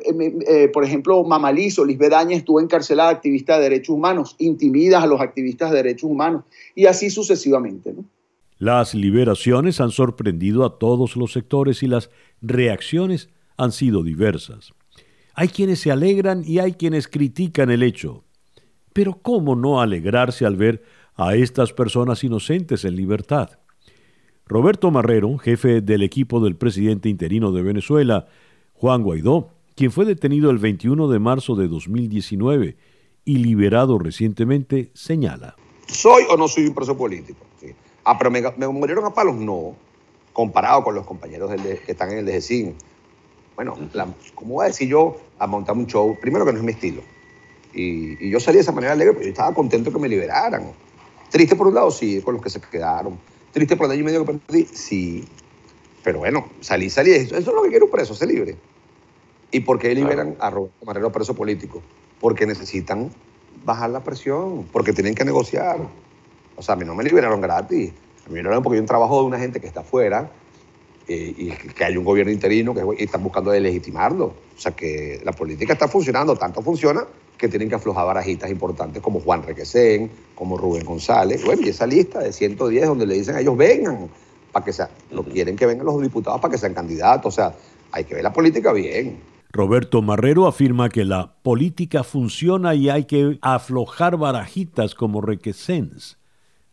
eh, 0.47 0.69
por 0.69 0.83
ejemplo, 0.83 1.23
Mamalizo, 1.23 1.83
Lisbeth 1.83 2.13
Áñez 2.13 2.39
estuvo 2.39 2.61
encarcelada, 2.61 3.09
activista 3.09 3.57
de 3.57 3.63
derechos 3.63 3.95
humanos, 3.95 4.35
intimidas 4.39 5.03
a 5.03 5.07
los 5.07 5.19
activistas 5.19 5.71
de 5.71 5.77
derechos 5.77 6.09
humanos, 6.09 6.45
y 6.73 6.85
así 6.85 7.09
sucesivamente. 7.09 7.93
Las 8.59 8.95
liberaciones 8.95 9.81
han 9.81 9.91
sorprendido 9.91 10.65
a 10.65 10.79
todos 10.79 11.15
los 11.15 11.33
sectores 11.33 11.83
y 11.83 11.87
las 11.87 12.09
reacciones 12.41 13.29
han 13.57 13.71
sido 13.71 14.03
diversas. 14.03 14.73
Hay 15.33 15.49
quienes 15.49 15.79
se 15.79 15.91
alegran 15.91 16.43
y 16.45 16.59
hay 16.59 16.73
quienes 16.73 17.07
critican 17.07 17.69
el 17.69 17.83
hecho. 17.83 18.23
Pero 18.93 19.19
¿cómo 19.21 19.55
no 19.55 19.81
alegrarse 19.81 20.45
al 20.45 20.55
ver 20.55 20.83
a 21.15 21.35
estas 21.35 21.73
personas 21.73 22.23
inocentes 22.23 22.85
en 22.85 22.95
libertad? 22.95 23.59
Roberto 24.47 24.89
Marrero, 24.91 25.37
jefe 25.37 25.81
del 25.81 26.03
equipo 26.03 26.39
del 26.39 26.55
presidente 26.55 27.09
interino 27.09 27.51
de 27.51 27.61
Venezuela, 27.61 28.27
Juan 28.73 29.03
Guaidó, 29.03 29.49
quien 29.75 29.91
fue 29.91 30.05
detenido 30.05 30.49
el 30.49 30.57
21 30.57 31.07
de 31.07 31.19
marzo 31.19 31.55
de 31.55 31.67
2019 31.67 32.77
y 33.25 33.37
liberado 33.37 33.99
recientemente, 33.99 34.89
señala. 34.93 35.55
¿Soy 35.87 36.23
o 36.29 36.37
no 36.37 36.47
soy 36.47 36.65
un 36.65 36.73
preso 36.73 36.97
político? 36.97 37.45
Ah, 38.05 38.17
pero 38.17 38.31
me, 38.31 38.67
murieron 38.69 39.05
a 39.05 39.13
palos, 39.13 39.35
no, 39.35 39.75
comparado 40.31 40.83
con 40.83 40.95
los 40.95 41.05
compañeros 41.05 41.51
que 41.85 41.91
están 41.91 42.11
en 42.11 42.19
el 42.19 42.25
DGCIN 42.25 42.75
bueno, 43.57 43.75
¿cómo 44.35 44.53
voy 44.53 44.65
a 44.65 44.67
decir 44.67 44.87
yo 44.87 45.17
a 45.39 45.47
montar 45.47 45.75
un 45.75 45.87
show? 45.87 46.15
Primero 46.21 46.45
que 46.45 46.53
no 46.53 46.59
es 46.59 46.63
mi 46.63 46.73
estilo. 46.73 47.01
Y, 47.73 48.29
yo 48.29 48.39
salí 48.39 48.57
de 48.57 48.61
esa 48.61 48.71
manera 48.71 48.93
alegre, 48.93 49.13
pero 49.13 49.25
yo 49.25 49.31
estaba 49.31 49.51
contento 49.53 49.91
que 49.91 49.97
me 49.97 50.07
liberaran. 50.07 50.73
Triste 51.31 51.55
por 51.55 51.65
un 51.65 51.73
lado, 51.73 51.89
sí, 51.89 52.21
con 52.21 52.35
los 52.35 52.43
que 52.43 52.51
se 52.51 52.61
quedaron. 52.61 53.17
Triste 53.51 53.75
por 53.75 53.87
el 53.87 53.93
año 53.93 54.01
y 54.01 54.03
medio 54.03 54.23
que 54.23 54.33
perdí, 54.33 54.65
sí. 54.65 55.27
Pero 56.03 56.19
bueno, 56.19 56.47
salí, 56.61 56.91
salí. 56.91 57.11
Eso, 57.11 57.35
eso 57.35 57.49
es 57.49 57.55
lo 57.55 57.63
que 57.63 57.69
quiero 57.69 57.85
un 57.85 57.91
preso, 57.91 58.13
se 58.13 58.27
libre. 58.27 58.55
¿Y 59.49 59.61
por 59.61 59.79
qué 59.79 59.95
liberan 59.95 60.35
a 60.39 60.51
Roberto 60.51 60.85
Marrero 60.85 61.11
preso 61.11 61.33
político? 61.33 61.81
Porque 62.19 62.45
necesitan 62.45 63.09
bajar 63.65 63.89
la 63.89 64.03
presión, 64.03 64.67
porque 64.71 64.93
tienen 64.93 65.15
que 65.15 65.25
negociar. 65.25 65.79
O 66.55 66.61
sea, 66.61 66.75
a 66.75 66.77
mí 66.77 66.85
no 66.85 66.93
me 66.93 67.03
liberaron 67.03 67.41
gratis. 67.41 67.91
A 68.23 68.29
mí 68.29 68.35
me 68.35 68.39
liberaron 68.41 68.61
porque 68.61 68.79
un 68.79 68.85
trabajo 68.85 69.19
de 69.21 69.25
una 69.25 69.39
gente 69.39 69.59
que 69.59 69.65
está 69.65 69.79
afuera, 69.79 70.29
eh, 71.07 71.33
y 71.37 71.49
que 71.51 71.85
hay 71.85 71.95
un 71.95 72.03
gobierno 72.03 72.31
interino 72.31 72.73
que 72.73 73.03
están 73.03 73.23
buscando 73.23 73.53
legitimarlo. 73.53 74.25
O 74.25 74.59
sea 74.59 74.73
que 74.73 75.21
la 75.23 75.31
política 75.31 75.73
está 75.73 75.87
funcionando, 75.87 76.35
tanto 76.35 76.61
funciona 76.61 77.05
que 77.37 77.47
tienen 77.47 77.69
que 77.69 77.75
aflojar 77.75 78.05
barajitas 78.05 78.49
importantes 78.49 79.01
como 79.01 79.19
Juan 79.19 79.43
Requesén, 79.43 80.09
como 80.35 80.57
Rubén 80.57 80.83
González. 80.85 81.45
Bueno, 81.45 81.61
y 81.63 81.69
esa 81.69 81.85
lista 81.85 82.19
de 82.19 82.33
110 82.33 82.87
donde 82.87 83.05
le 83.05 83.13
dicen 83.13 83.35
a 83.35 83.39
ellos 83.39 83.55
vengan, 83.55 84.09
para 84.51 84.65
que 84.65 84.73
sean, 84.73 84.89
no 85.11 85.23
quieren 85.23 85.55
que 85.55 85.65
vengan 85.65 85.85
los 85.85 86.01
diputados 86.01 86.41
para 86.41 86.51
que 86.51 86.57
sean 86.57 86.73
candidatos. 86.73 87.33
O 87.33 87.35
sea, 87.35 87.53
hay 87.91 88.03
que 88.03 88.15
ver 88.15 88.23
la 88.23 88.33
política 88.33 88.73
bien. 88.73 89.19
Roberto 89.51 90.01
Marrero 90.01 90.45
afirma 90.45 90.89
que 90.89 91.05
la 91.05 91.35
política 91.41 92.03
funciona 92.03 92.75
y 92.75 92.89
hay 92.89 93.05
que 93.05 93.39
aflojar 93.41 94.17
barajitas 94.17 94.93
como 94.93 95.21
Requesens, 95.21 96.17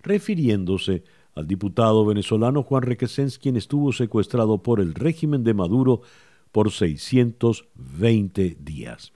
refiriéndose 0.03 1.05
al 1.35 1.47
diputado 1.47 2.05
venezolano 2.05 2.63
Juan 2.63 2.83
Requesens, 2.83 3.39
quien 3.39 3.57
estuvo 3.57 3.93
secuestrado 3.93 4.63
por 4.63 4.81
el 4.81 4.95
régimen 4.95 5.45
de 5.45 5.55
Maduro 5.55 6.03
por 6.53 6.71
620 6.71 8.57
días. 8.61 9.13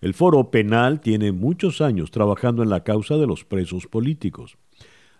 El 0.00 0.14
foro 0.14 0.50
penal 0.50 1.00
tiene 1.00 1.32
muchos 1.32 1.80
años 1.80 2.10
trabajando 2.10 2.62
en 2.62 2.70
la 2.70 2.84
causa 2.84 3.16
de 3.16 3.26
los 3.26 3.44
presos 3.44 3.86
políticos. 3.86 4.56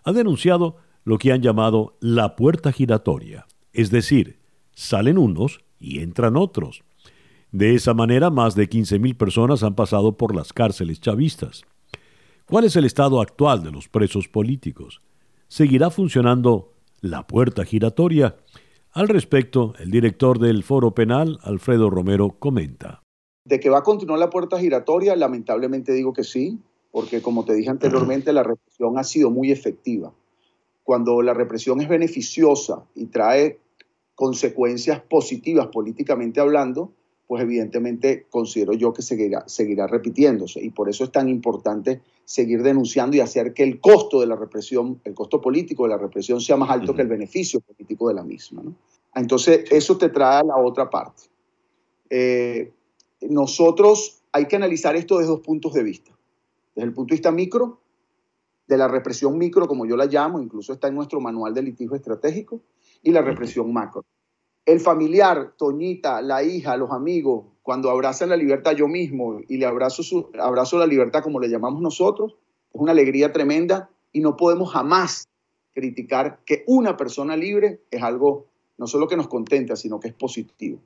Ha 0.05 0.13
denunciado 0.13 0.77
lo 1.05 1.19
que 1.19 1.33
han 1.33 1.43
llamado 1.43 1.97
la 2.01 2.37
puerta 2.37 2.73
giratoria, 2.73 3.47
es 3.73 3.91
decir, 3.91 4.39
salen 4.75 5.19
unos 5.19 5.61
y 5.79 6.01
entran 6.01 6.37
otros. 6.37 6.83
De 7.53 7.75
esa 7.75 7.95
manera, 7.95 8.31
más 8.31 8.55
de 8.55 8.69
15.000 8.69 9.17
personas 9.17 9.63
han 9.63 9.75
pasado 9.75 10.17
por 10.17 10.35
las 10.35 10.53
cárceles 10.53 11.01
chavistas. 11.01 11.65
¿Cuál 12.47 12.65
es 12.65 12.77
el 12.77 12.85
estado 12.85 13.21
actual 13.21 13.63
de 13.63 13.73
los 13.73 13.89
presos 13.89 14.29
políticos? 14.29 15.01
Seguirá 15.51 15.91
funcionando 15.91 16.73
la 17.01 17.27
puerta 17.27 17.65
giratoria. 17.65 18.37
Al 18.93 19.09
respecto, 19.09 19.75
el 19.81 19.91
director 19.91 20.39
del 20.39 20.63
Foro 20.63 20.95
Penal, 20.95 21.39
Alfredo 21.43 21.91
Romero, 21.91 22.37
comenta. 22.39 23.03
De 23.45 23.59
que 23.59 23.69
va 23.69 23.79
a 23.79 23.83
continuar 23.83 24.21
la 24.21 24.31
puerta 24.31 24.59
giratoria, 24.59 25.17
lamentablemente 25.17 25.93
digo 25.93 26.13
que 26.13 26.23
sí, 26.23 26.61
porque 26.93 27.21
como 27.21 27.45
te 27.45 27.55
dije 27.55 27.69
anteriormente, 27.69 28.33
la 28.33 28.45
represión 28.45 28.97
ha 28.97 29.05
sido 29.05 29.31
muy 29.31 29.51
efectiva. 29.51 30.13
Cuando 30.85 31.21
la 31.21 31.35
represión 31.35 31.81
es 31.81 31.89
beneficiosa 31.89 32.85
y 32.95 33.07
trae 33.07 33.59
consecuencias 34.15 35.01
positivas 35.01 35.67
políticamente 35.69 36.41
hablando, 36.41 36.93
pues 37.31 37.45
evidentemente 37.45 38.27
considero 38.29 38.73
yo 38.73 38.93
que 38.93 39.03
seguirá, 39.03 39.45
seguirá 39.47 39.87
repitiéndose. 39.87 40.61
Y 40.65 40.71
por 40.71 40.89
eso 40.89 41.05
es 41.05 41.13
tan 41.13 41.29
importante 41.29 42.01
seguir 42.25 42.61
denunciando 42.61 43.17
y 43.17 43.21
hacer 43.21 43.55
que 43.55 43.63
el 43.63 43.79
costo 43.79 44.19
de 44.19 44.27
la 44.27 44.35
represión, 44.35 45.01
el 45.05 45.15
costo 45.15 45.41
político 45.41 45.85
de 45.85 45.91
la 45.91 45.97
represión 45.97 46.41
sea 46.41 46.57
más 46.57 46.69
alto 46.71 46.93
que 46.93 47.03
el 47.03 47.07
beneficio 47.07 47.61
político 47.61 48.09
de 48.09 48.15
la 48.15 48.25
misma. 48.25 48.65
Entonces, 49.15 49.63
eso 49.71 49.97
te 49.97 50.09
trae 50.09 50.41
a 50.41 50.43
la 50.43 50.57
otra 50.57 50.91
parte. 50.91 51.23
Eh, 52.11 52.73
nosotros 53.21 54.25
hay 54.33 54.47
que 54.47 54.57
analizar 54.57 54.97
esto 54.97 55.19
desde 55.19 55.31
dos 55.31 55.41
puntos 55.41 55.73
de 55.73 55.85
vista. 55.85 56.11
Desde 56.75 56.89
el 56.89 56.93
punto 56.93 57.13
de 57.13 57.19
vista 57.19 57.31
micro, 57.31 57.79
de 58.67 58.77
la 58.77 58.89
represión 58.89 59.39
micro, 59.39 59.69
como 59.69 59.87
yo 59.87 59.97
la 59.97 60.07
llamo, 60.07 60.41
incluso 60.41 60.73
está 60.73 60.89
en 60.89 60.97
nuestro 60.97 61.21
manual 61.21 61.55
de 61.55 61.63
litigio 61.63 61.95
estratégico, 61.95 62.61
y 63.05 63.13
la 63.13 63.23
represión 63.23 63.73
macro 63.73 64.05
el 64.67 64.81
familiar, 64.81 65.55
Toñita, 65.57 66.23
la 66.23 66.43
hija, 66.43 66.77
los 66.77 66.91
amigos, 66.91 67.47
cuando 67.63 67.91
abrazan 67.91 68.29
la 68.29 68.37
libertad 68.37 68.73
yo 68.73 68.89
mismo 68.89 69.41
y 69.49 69.57
le 69.57 69.67
abrazo, 69.67 70.03
su, 70.03 70.31
abrazo 70.39 70.79
la 70.79 70.87
libertad 70.87 71.23
como 71.23 71.41
le 71.41 71.49
llamamos 71.49 71.81
nosotros, 71.83 72.37
es 72.73 72.81
una 72.81 72.93
alegría 72.93 73.33
tremenda 73.33 73.91
y 74.13 74.21
no 74.21 74.37
podemos 74.37 74.73
jamás 74.73 75.29
criticar 75.73 76.41
que 76.45 76.65
una 76.67 76.97
persona 76.97 77.37
libre 77.37 77.81
es 77.91 78.03
algo 78.03 78.47
no 78.77 78.87
solo 78.87 79.07
que 79.09 79.17
nos 79.17 79.29
contenta, 79.29 79.77
sino 79.77 80.01
que 80.01 80.09
es 80.09 80.15
positivo. 80.15 80.81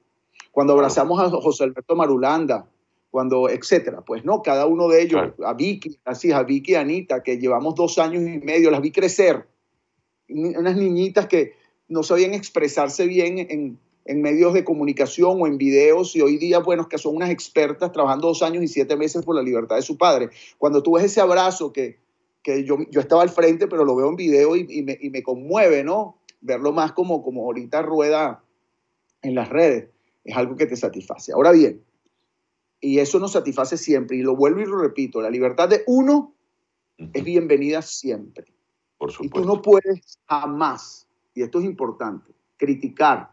Cuando 0.50 0.72
abrazamos 0.72 1.20
a 1.20 1.30
José 1.30 1.64
Alberto 1.64 1.94
Marulanda, 1.94 2.66
cuando, 3.10 3.48
etcétera, 3.48 4.00
pues 4.00 4.24
no, 4.24 4.42
cada 4.42 4.66
uno 4.66 4.88
de 4.88 5.02
ellos, 5.02 5.22
a 5.44 5.54
Vicky, 5.54 6.00
así, 6.04 6.32
a 6.32 6.42
Vicky 6.42 6.72
y 6.72 6.74
Anita, 6.74 7.22
que 7.22 7.38
llevamos 7.38 7.76
dos 7.76 7.98
años 7.98 8.24
y 8.24 8.38
medio, 8.40 8.72
las 8.72 8.80
vi 8.80 8.90
crecer, 8.90 9.46
unas 10.28 10.76
niñitas 10.76 11.28
que, 11.28 11.52
no 11.88 12.02
sabían 12.02 12.34
expresarse 12.34 13.06
bien 13.06 13.38
en, 13.38 13.78
medios 14.20 14.52
de 14.52 14.64
comunicación 14.64 15.40
o 15.40 15.46
en 15.46 15.56
videos 15.56 16.14
y 16.14 16.20
hoy 16.20 16.36
día, 16.36 16.58
bueno, 16.58 16.88
que 16.88 16.98
son 16.98 17.16
unas 17.16 17.30
expertas 17.30 17.90
trabajando 17.90 18.28
dos 18.28 18.42
años 18.42 18.62
y 18.62 18.68
siete 18.68 18.96
meses 18.96 19.24
por 19.24 19.34
la 19.34 19.42
libertad 19.42 19.76
de 19.76 19.82
su 19.82 19.96
padre. 19.96 20.28
Cuando 20.58 20.82
tú 20.82 20.92
ves 20.92 21.04
ese 21.04 21.22
abrazo 21.22 21.72
que, 21.72 21.98
yo, 22.44 22.76
yo 22.90 23.00
estaba 23.00 23.22
al 23.22 23.30
frente, 23.30 23.66
pero 23.66 23.84
lo 23.84 23.96
veo 23.96 24.10
en 24.10 24.16
video 24.16 24.56
y, 24.56 24.82
me, 24.82 25.22
conmueve, 25.22 25.82
¿no? 25.84 26.18
Verlo 26.42 26.72
más 26.72 26.92
como, 26.92 27.22
como 27.22 27.44
ahorita 27.44 27.80
rueda 27.80 28.44
en 29.22 29.34
las 29.34 29.48
redes, 29.48 29.88
es 30.22 30.36
algo 30.36 30.54
que 30.56 30.66
te 30.66 30.76
satisface. 30.76 31.32
Ahora 31.32 31.52
bien, 31.52 31.82
y 32.82 32.98
eso 32.98 33.18
nos 33.18 33.32
satisface 33.32 33.78
siempre, 33.78 34.18
y 34.18 34.22
lo 34.22 34.36
vuelvo 34.36 34.60
y 34.60 34.66
lo 34.66 34.76
repito, 34.76 35.22
la 35.22 35.30
libertad 35.30 35.70
de 35.70 35.82
uno 35.86 36.34
es 36.98 37.24
bienvenida 37.24 37.80
siempre. 37.80 38.44
Por 38.98 39.10
supuesto. 39.10 39.38
Y 39.38 39.42
tú 39.42 39.48
no 39.48 39.62
puedes 39.62 40.18
jamás 40.26 41.08
y 41.34 41.42
esto 41.42 41.58
es 41.58 41.64
importante, 41.64 42.32
criticar 42.56 43.32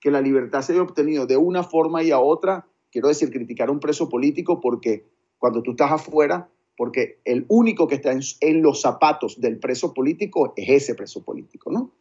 que 0.00 0.10
la 0.10 0.20
libertad 0.20 0.62
se 0.62 0.72
haya 0.72 0.82
obtenido 0.82 1.26
de 1.26 1.36
una 1.36 1.62
forma 1.62 2.02
y 2.02 2.10
a 2.10 2.18
otra, 2.18 2.66
quiero 2.90 3.08
decir, 3.08 3.30
criticar 3.30 3.68
a 3.68 3.72
un 3.72 3.80
preso 3.80 4.08
político 4.08 4.60
porque 4.60 5.06
cuando 5.38 5.62
tú 5.62 5.72
estás 5.72 5.92
afuera, 5.92 6.48
porque 6.76 7.20
el 7.24 7.44
único 7.48 7.86
que 7.86 7.96
está 7.96 8.12
en, 8.12 8.62
los 8.62 8.80
zapatos 8.80 9.40
del 9.40 9.58
preso 9.58 9.92
político 9.94 10.54
es 10.56 10.68
ese 10.68 10.94
preso 10.94 11.24
político, 11.24 11.70
¿no? 11.70 11.92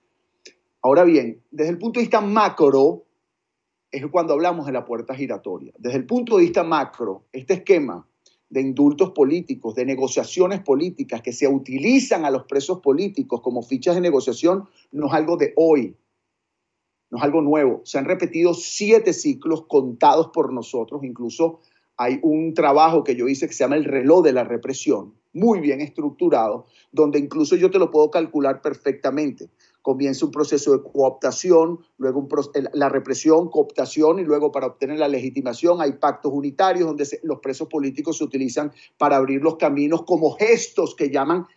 Ahora 0.82 1.04
bien, 1.04 1.41
desde 1.52 1.71
el 1.71 1.78
punto 1.78 2.00
de 2.00 2.06
vista 2.06 2.21
macro, 2.21 3.04
es 3.91 4.04
cuando 4.08 4.34
hablamos 4.34 4.65
de 4.65 4.71
la 4.71 4.86
puerta 4.86 5.13
giratoria. 5.13 5.74
Desde 5.78 5.97
el 5.97 6.06
punto 6.06 6.38
de 6.38 6.43
vista 6.43 6.63
macro, 6.63 7.26
este 7.34 7.56
esquema 7.56 8.08
de 8.52 8.62
indultos 8.62 9.12
políticos, 9.12 9.76
de 9.76 9.86
negociaciones 9.86 10.60
políticas 10.60 11.22
que 11.22 11.32
se 11.32 11.48
utilizan 11.48 12.26
a 12.26 12.30
los 12.30 12.44
presos 12.44 12.82
políticos 12.82 13.40
como 13.42 13.64
fichas 13.64 13.96
de 13.96 14.02
negociación, 14.02 14.68
no 14.92 15.08
es 15.08 15.14
algo 15.14 15.38
de 15.38 15.54
hoy, 15.56 15.96
no 17.10 17.18
es 17.18 17.24
algo 17.24 17.42
nuevo. 17.42 17.82
Se 17.86 17.98
han 17.98 18.06
repetido 18.06 18.54
siete 18.54 19.14
ciclos 19.14 19.66
contados 19.68 20.32
por 20.34 20.52
nosotros, 20.52 21.02
incluso 21.04 21.62
hay 21.96 22.20
un 22.24 22.54
trabajo 22.54 23.06
que 23.06 23.16
yo 23.16 23.30
hice 23.30 23.48
que 23.48 23.54
se 23.54 23.64
llama 23.64 23.78
el 23.78 23.86
reloj 23.86 24.24
de 24.24 24.34
la 24.34 24.44
represión, 24.44 25.14
muy 25.32 25.62
bien 25.62 25.80
estructurado, 25.80 26.66
donde 26.92 27.20
incluso 27.20 27.56
yo 27.56 27.72
te 27.72 27.80
lo 27.80 27.90
puedo 27.90 28.12
calcular 28.12 28.62
perfectamente 28.62 29.50
comienza 29.82 30.26
un 30.26 30.32
proceso 30.32 30.72
de 30.72 30.84
cooptación, 30.84 31.80
luego 31.98 32.28
la 32.74 32.89
represión, 32.89 33.50
cooptación 33.50 34.20
y 34.20 34.24
luego 34.24 34.52
para 34.52 34.67
obtener 34.67 35.00
la 35.00 35.08
legitimación 35.08 35.82
hay 35.82 35.94
pactos 35.94 36.32
unitarios 36.34 36.88
donde 36.88 37.08
los 37.24 37.39
presos 37.39 37.67
políticos 37.67 38.17
se 38.17 38.24
utilizan 38.24 38.72
para 38.98 39.17
abrir 39.17 39.41
los 39.41 39.58
caminos 39.58 40.04
como 40.04 40.32
gestos 40.32 40.96
que 40.96 41.10
llaman 41.10 41.48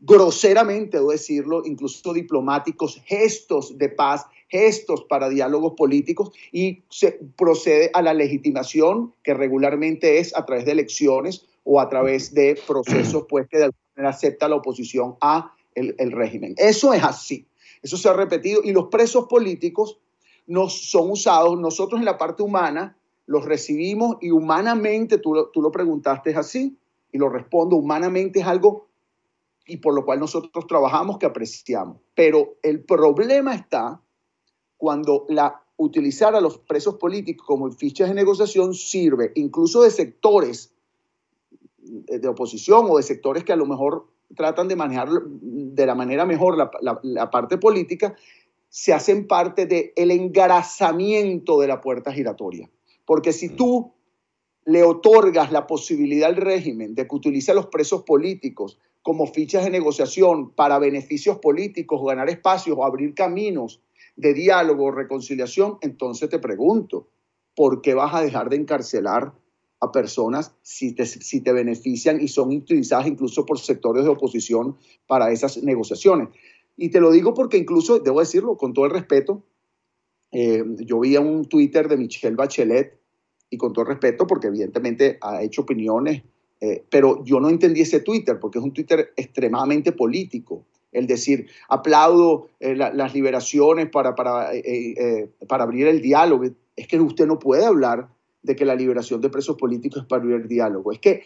groseramente, 0.00 0.98
debo 0.98 1.12
decirlo, 1.12 1.62
incluso 1.64 2.12
diplomáticos, 2.12 3.00
gestos 3.06 3.78
de 3.78 3.88
paz, 3.88 4.26
gestos 4.48 5.04
para 5.04 5.28
diálogos 5.28 5.72
políticos 5.76 6.30
y 6.52 6.84
se 6.90 7.18
procede 7.36 7.90
a 7.94 8.02
la 8.02 8.12
legitimación 8.12 9.14
que 9.22 9.34
regularmente 9.34 10.18
es 10.18 10.36
a 10.36 10.44
través 10.44 10.66
de 10.66 10.72
elecciones 10.72 11.46
o 11.64 11.80
a 11.80 11.88
través 11.88 12.34
de 12.34 12.58
procesos 12.66 13.24
pues 13.28 13.48
que 13.48 13.58
de 13.58 13.64
alguna 13.64 13.80
manera 13.96 14.10
acepta 14.10 14.48
la 14.48 14.56
oposición 14.56 15.16
a 15.20 15.53
el, 15.74 16.12
régimen. 16.12 16.54
Eso 16.56 16.92
es 16.92 17.02
así. 17.02 17.46
Eso 17.82 17.96
se 17.96 18.08
ha 18.08 18.12
repetido 18.12 18.62
y 18.64 18.72
los 18.72 18.86
presos 18.86 19.26
políticos 19.26 19.98
nos 20.46 20.90
son 20.90 21.10
usados, 21.10 21.58
nosotros 21.58 21.98
en 21.98 22.04
la 22.04 22.18
parte 22.18 22.42
humana 22.42 22.96
los 23.26 23.44
recibimos 23.44 24.16
y 24.20 24.30
humanamente, 24.30 25.18
tú, 25.18 25.48
tú 25.52 25.62
lo 25.62 25.70
preguntaste 25.72 26.34
así 26.36 26.76
y 27.12 27.18
lo 27.18 27.28
respondo, 27.30 27.76
humanamente 27.76 28.40
es 28.40 28.46
algo 28.46 28.88
y 29.66 29.78
por 29.78 29.94
lo 29.94 30.04
cual 30.04 30.20
nosotros 30.20 30.66
trabajamos 30.66 31.18
que 31.18 31.26
apreciamos. 31.26 31.98
Pero 32.14 32.56
el 32.62 32.84
problema 32.84 33.54
está 33.54 34.00
cuando 34.76 35.24
la 35.28 35.62
utilizar 35.76 36.34
a 36.34 36.40
los 36.40 36.58
presos 36.58 36.96
políticos 36.96 37.46
como 37.46 37.70
fichas 37.72 38.08
de 38.08 38.14
negociación 38.14 38.74
sirve 38.74 39.32
incluso 39.34 39.82
de 39.82 39.90
sectores 39.90 40.72
de 41.78 42.28
oposición 42.28 42.86
o 42.88 42.96
de 42.96 43.02
sectores 43.02 43.44
que 43.44 43.52
a 43.52 43.56
lo 43.56 43.66
mejor 43.66 44.06
tratan 44.34 44.68
de 44.68 44.76
manejar 44.76 45.08
de 45.10 45.86
la 45.86 45.94
manera 45.94 46.24
mejor 46.26 46.56
la, 46.80 47.30
parte 47.30 47.58
política, 47.58 48.14
se 48.68 48.92
hacen 48.92 49.26
parte 49.26 49.66
del 49.66 49.92
el 49.96 50.10
engarazamiento 50.10 51.60
de 51.60 51.68
la 51.68 51.80
puerta 51.80 52.12
giratoria. 52.12 52.70
Porque 53.04 53.32
si 53.32 53.50
tú 53.50 53.92
le 54.64 54.82
otorgas 54.82 55.52
la 55.52 55.66
posibilidad 55.66 56.28
al 56.28 56.36
régimen 56.36 56.94
de 56.94 57.06
que 57.06 57.14
utilice 57.14 57.52
a 57.52 57.54
los 57.54 57.66
presos 57.66 58.02
políticos 58.02 58.78
como 59.02 59.26
fichas 59.26 59.64
de 59.64 59.70
negociación 59.70 60.50
para 60.52 60.78
beneficios 60.78 61.38
políticos, 61.38 62.00
ganar 62.06 62.30
espacios 62.30 62.76
o 62.78 62.84
abrir 62.84 63.14
caminos 63.14 63.82
de 64.16 64.32
diálogo 64.32 64.86
o 64.86 64.90
reconciliación, 64.90 65.76
entonces 65.82 66.30
te 66.30 66.38
pregunto, 66.38 67.08
¿por 67.54 67.82
qué 67.82 67.94
vas 67.94 68.14
a 68.14 68.22
dejar 68.22 68.48
de 68.48 68.56
encarcelar 68.56 69.34
a 69.84 69.92
personas 69.92 70.54
si 70.62 70.92
te, 70.92 71.06
si 71.06 71.40
te 71.40 71.52
benefician 71.52 72.20
y 72.20 72.28
son 72.28 72.50
utilizadas 72.54 73.06
incluso 73.06 73.46
por 73.46 73.58
sectores 73.58 74.04
de 74.04 74.10
oposición 74.10 74.76
para 75.06 75.30
esas 75.30 75.62
negociaciones. 75.62 76.28
Y 76.76 76.88
te 76.88 77.00
lo 77.00 77.10
digo 77.10 77.34
porque 77.34 77.56
incluso, 77.56 78.00
debo 78.00 78.20
decirlo 78.20 78.56
con 78.56 78.72
todo 78.72 78.86
el 78.86 78.90
respeto, 78.90 79.42
eh, 80.32 80.64
yo 80.80 80.98
vi 81.00 81.16
un 81.16 81.44
Twitter 81.44 81.88
de 81.88 81.96
Michelle 81.96 82.34
Bachelet 82.34 82.98
y 83.50 83.56
con 83.56 83.72
todo 83.72 83.84
el 83.84 83.90
respeto 83.90 84.26
porque 84.26 84.48
evidentemente 84.48 85.18
ha 85.20 85.42
hecho 85.42 85.62
opiniones, 85.62 86.22
eh, 86.60 86.82
pero 86.90 87.24
yo 87.24 87.38
no 87.38 87.48
entendí 87.48 87.82
ese 87.82 88.00
Twitter 88.00 88.40
porque 88.40 88.58
es 88.58 88.64
un 88.64 88.72
Twitter 88.72 89.12
extremadamente 89.16 89.92
político. 89.92 90.64
El 90.90 91.06
decir, 91.06 91.48
aplaudo 91.68 92.48
eh, 92.60 92.74
las 92.76 93.14
liberaciones 93.14 93.90
para, 93.90 94.14
para, 94.14 94.50
para 95.48 95.64
abrir 95.64 95.88
el 95.88 96.00
diálogo. 96.00 96.44
Es 96.76 96.86
que 96.86 97.00
usted 97.00 97.26
no 97.26 97.38
puede 97.38 97.64
hablar 97.64 98.08
de 98.44 98.54
que 98.54 98.64
la 98.64 98.76
liberación 98.76 99.20
de 99.20 99.30
presos 99.30 99.56
políticos 99.56 100.02
es 100.02 100.06
para 100.06 100.22
el 100.22 100.46
diálogo. 100.46 100.92
Es 100.92 101.00
que 101.00 101.24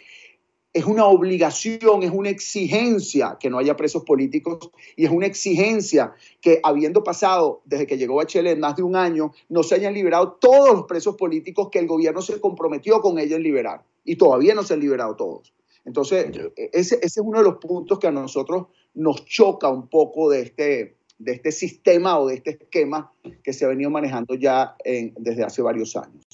es 0.72 0.84
una 0.84 1.06
obligación, 1.06 2.02
es 2.02 2.10
una 2.12 2.30
exigencia 2.30 3.36
que 3.40 3.50
no 3.50 3.58
haya 3.58 3.76
presos 3.76 4.04
políticos 4.04 4.70
y 4.96 5.04
es 5.04 5.10
una 5.10 5.26
exigencia 5.26 6.12
que 6.40 6.60
habiendo 6.62 7.02
pasado 7.02 7.62
desde 7.64 7.86
que 7.86 7.98
llegó 7.98 8.16
Bachelet 8.16 8.58
más 8.58 8.76
de 8.76 8.82
un 8.84 8.94
año, 8.94 9.32
no 9.48 9.62
se 9.62 9.74
hayan 9.74 9.94
liberado 9.94 10.38
todos 10.40 10.74
los 10.74 10.86
presos 10.86 11.16
políticos 11.16 11.68
que 11.72 11.80
el 11.80 11.88
gobierno 11.88 12.22
se 12.22 12.40
comprometió 12.40 13.00
con 13.00 13.18
ellos 13.18 13.38
en 13.38 13.42
liberar 13.42 13.82
y 14.04 14.16
todavía 14.16 14.54
no 14.54 14.62
se 14.62 14.74
han 14.74 14.80
liberado 14.80 15.16
todos. 15.16 15.52
Entonces, 15.84 16.26
e, 16.56 16.70
ese, 16.72 16.96
ese, 16.96 17.06
es 17.06 17.18
uno 17.18 17.38
de 17.38 17.44
los 17.44 17.56
puntos 17.56 17.98
que 17.98 18.06
a 18.06 18.12
nosotros 18.12 18.66
nos 18.94 19.24
choca 19.24 19.68
un 19.68 19.88
poco 19.88 20.30
de 20.30 20.42
este, 20.42 20.96
de 21.18 21.32
este 21.32 21.50
sistema 21.50 22.20
o 22.20 22.28
de 22.28 22.34
este 22.34 22.50
esquema 22.50 23.10
que 23.42 23.52
se 23.52 23.64
ha 23.64 23.68
venido 23.68 23.90
manejando 23.90 24.34
ya 24.34 24.76
desde 25.16 25.42
hace 25.42 25.62
varios 25.62 25.96
años. 25.96 26.24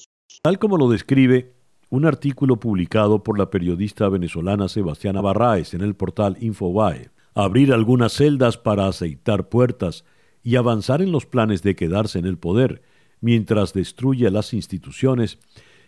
Tal 0.45 0.59
como 0.59 0.77
lo 0.77 0.91
describe 0.91 1.55
un 1.89 2.05
artículo 2.05 2.59
publicado 2.59 3.23
por 3.23 3.39
la 3.39 3.49
periodista 3.49 4.09
venezolana 4.09 4.67
Sebastiana 4.67 5.19
Barraes 5.19 5.73
en 5.73 5.81
el 5.81 5.95
portal 5.95 6.37
Infobae, 6.39 7.09
abrir 7.33 7.73
algunas 7.73 8.13
celdas 8.13 8.55
para 8.55 8.87
aceitar 8.87 9.49
puertas 9.49 10.05
y 10.43 10.57
avanzar 10.57 11.01
en 11.01 11.11
los 11.11 11.25
planes 11.25 11.63
de 11.63 11.75
quedarse 11.75 12.19
en 12.19 12.27
el 12.27 12.37
poder 12.37 12.83
mientras 13.21 13.73
destruye 13.73 14.29
las 14.29 14.53
instituciones 14.53 15.39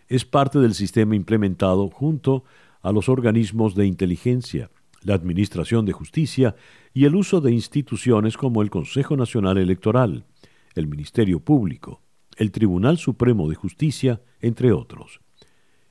es 0.08 0.26
parte 0.26 0.58
del 0.58 0.74
sistema 0.74 1.16
implementado 1.16 1.90
junto 1.90 2.44
a 2.82 2.92
los 2.92 3.10
organismos 3.10 3.76
de 3.76 3.86
inteligencia, 3.86 4.72
la 5.04 5.14
Administración 5.14 5.86
de 5.86 5.94
Justicia 5.94 6.56
y 6.96 7.06
el 7.06 7.16
uso 7.16 7.42
de 7.42 7.52
instituciones 7.52 8.38
como 8.38 8.64
el 8.64 8.72
Consejo 8.72 9.18
Nacional 9.18 9.60
Electoral, 9.60 10.26
el 10.74 10.88
Ministerio 10.88 11.42
Público, 11.42 12.02
el 12.38 12.52
Tribunal 12.52 12.98
Supremo 12.98 13.50
de 13.50 13.56
Justicia, 13.56 14.22
entre 14.40 14.72
otros. 14.72 15.20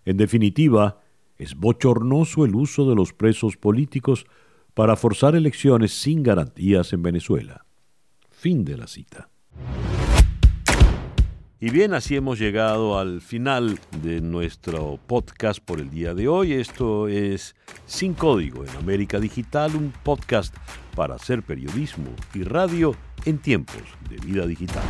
En 0.04 0.16
definitiva, 0.16 1.00
es 1.37 1.54
bochornoso 1.54 2.44
el 2.44 2.54
uso 2.54 2.88
de 2.88 2.94
los 2.94 3.12
presos 3.12 3.56
políticos 3.56 4.26
para 4.74 4.96
forzar 4.96 5.35
elecciones 5.35 5.92
sin 5.92 6.22
garantías 6.22 6.92
en 6.92 7.02
Venezuela. 7.02 7.64
Fin 8.30 8.64
de 8.64 8.76
la 8.76 8.87
cita. 8.87 9.28
Y 11.59 11.70
bien, 11.70 11.94
así 11.94 12.14
hemos 12.14 12.38
llegado 12.38 12.98
al 12.98 13.22
final 13.22 13.78
de 14.02 14.20
nuestro 14.20 15.00
podcast 15.06 15.59
por 15.59 15.80
el 15.80 15.88
día 15.88 16.12
de 16.12 16.28
hoy. 16.28 16.52
Esto 16.52 17.09
es 17.09 17.56
Sin 17.87 18.12
Código 18.12 18.62
en 18.62 18.70
América 18.76 19.18
Digital, 19.18 19.74
un 19.74 19.90
podcast 20.02 20.54
para 20.94 21.14
hacer 21.14 21.42
periodismo 21.42 22.11
y 22.35 22.42
radio 22.42 22.94
en 23.24 23.38
tiempos 23.38 23.82
de 24.11 24.16
vida 24.18 24.46
digital. 24.46 24.85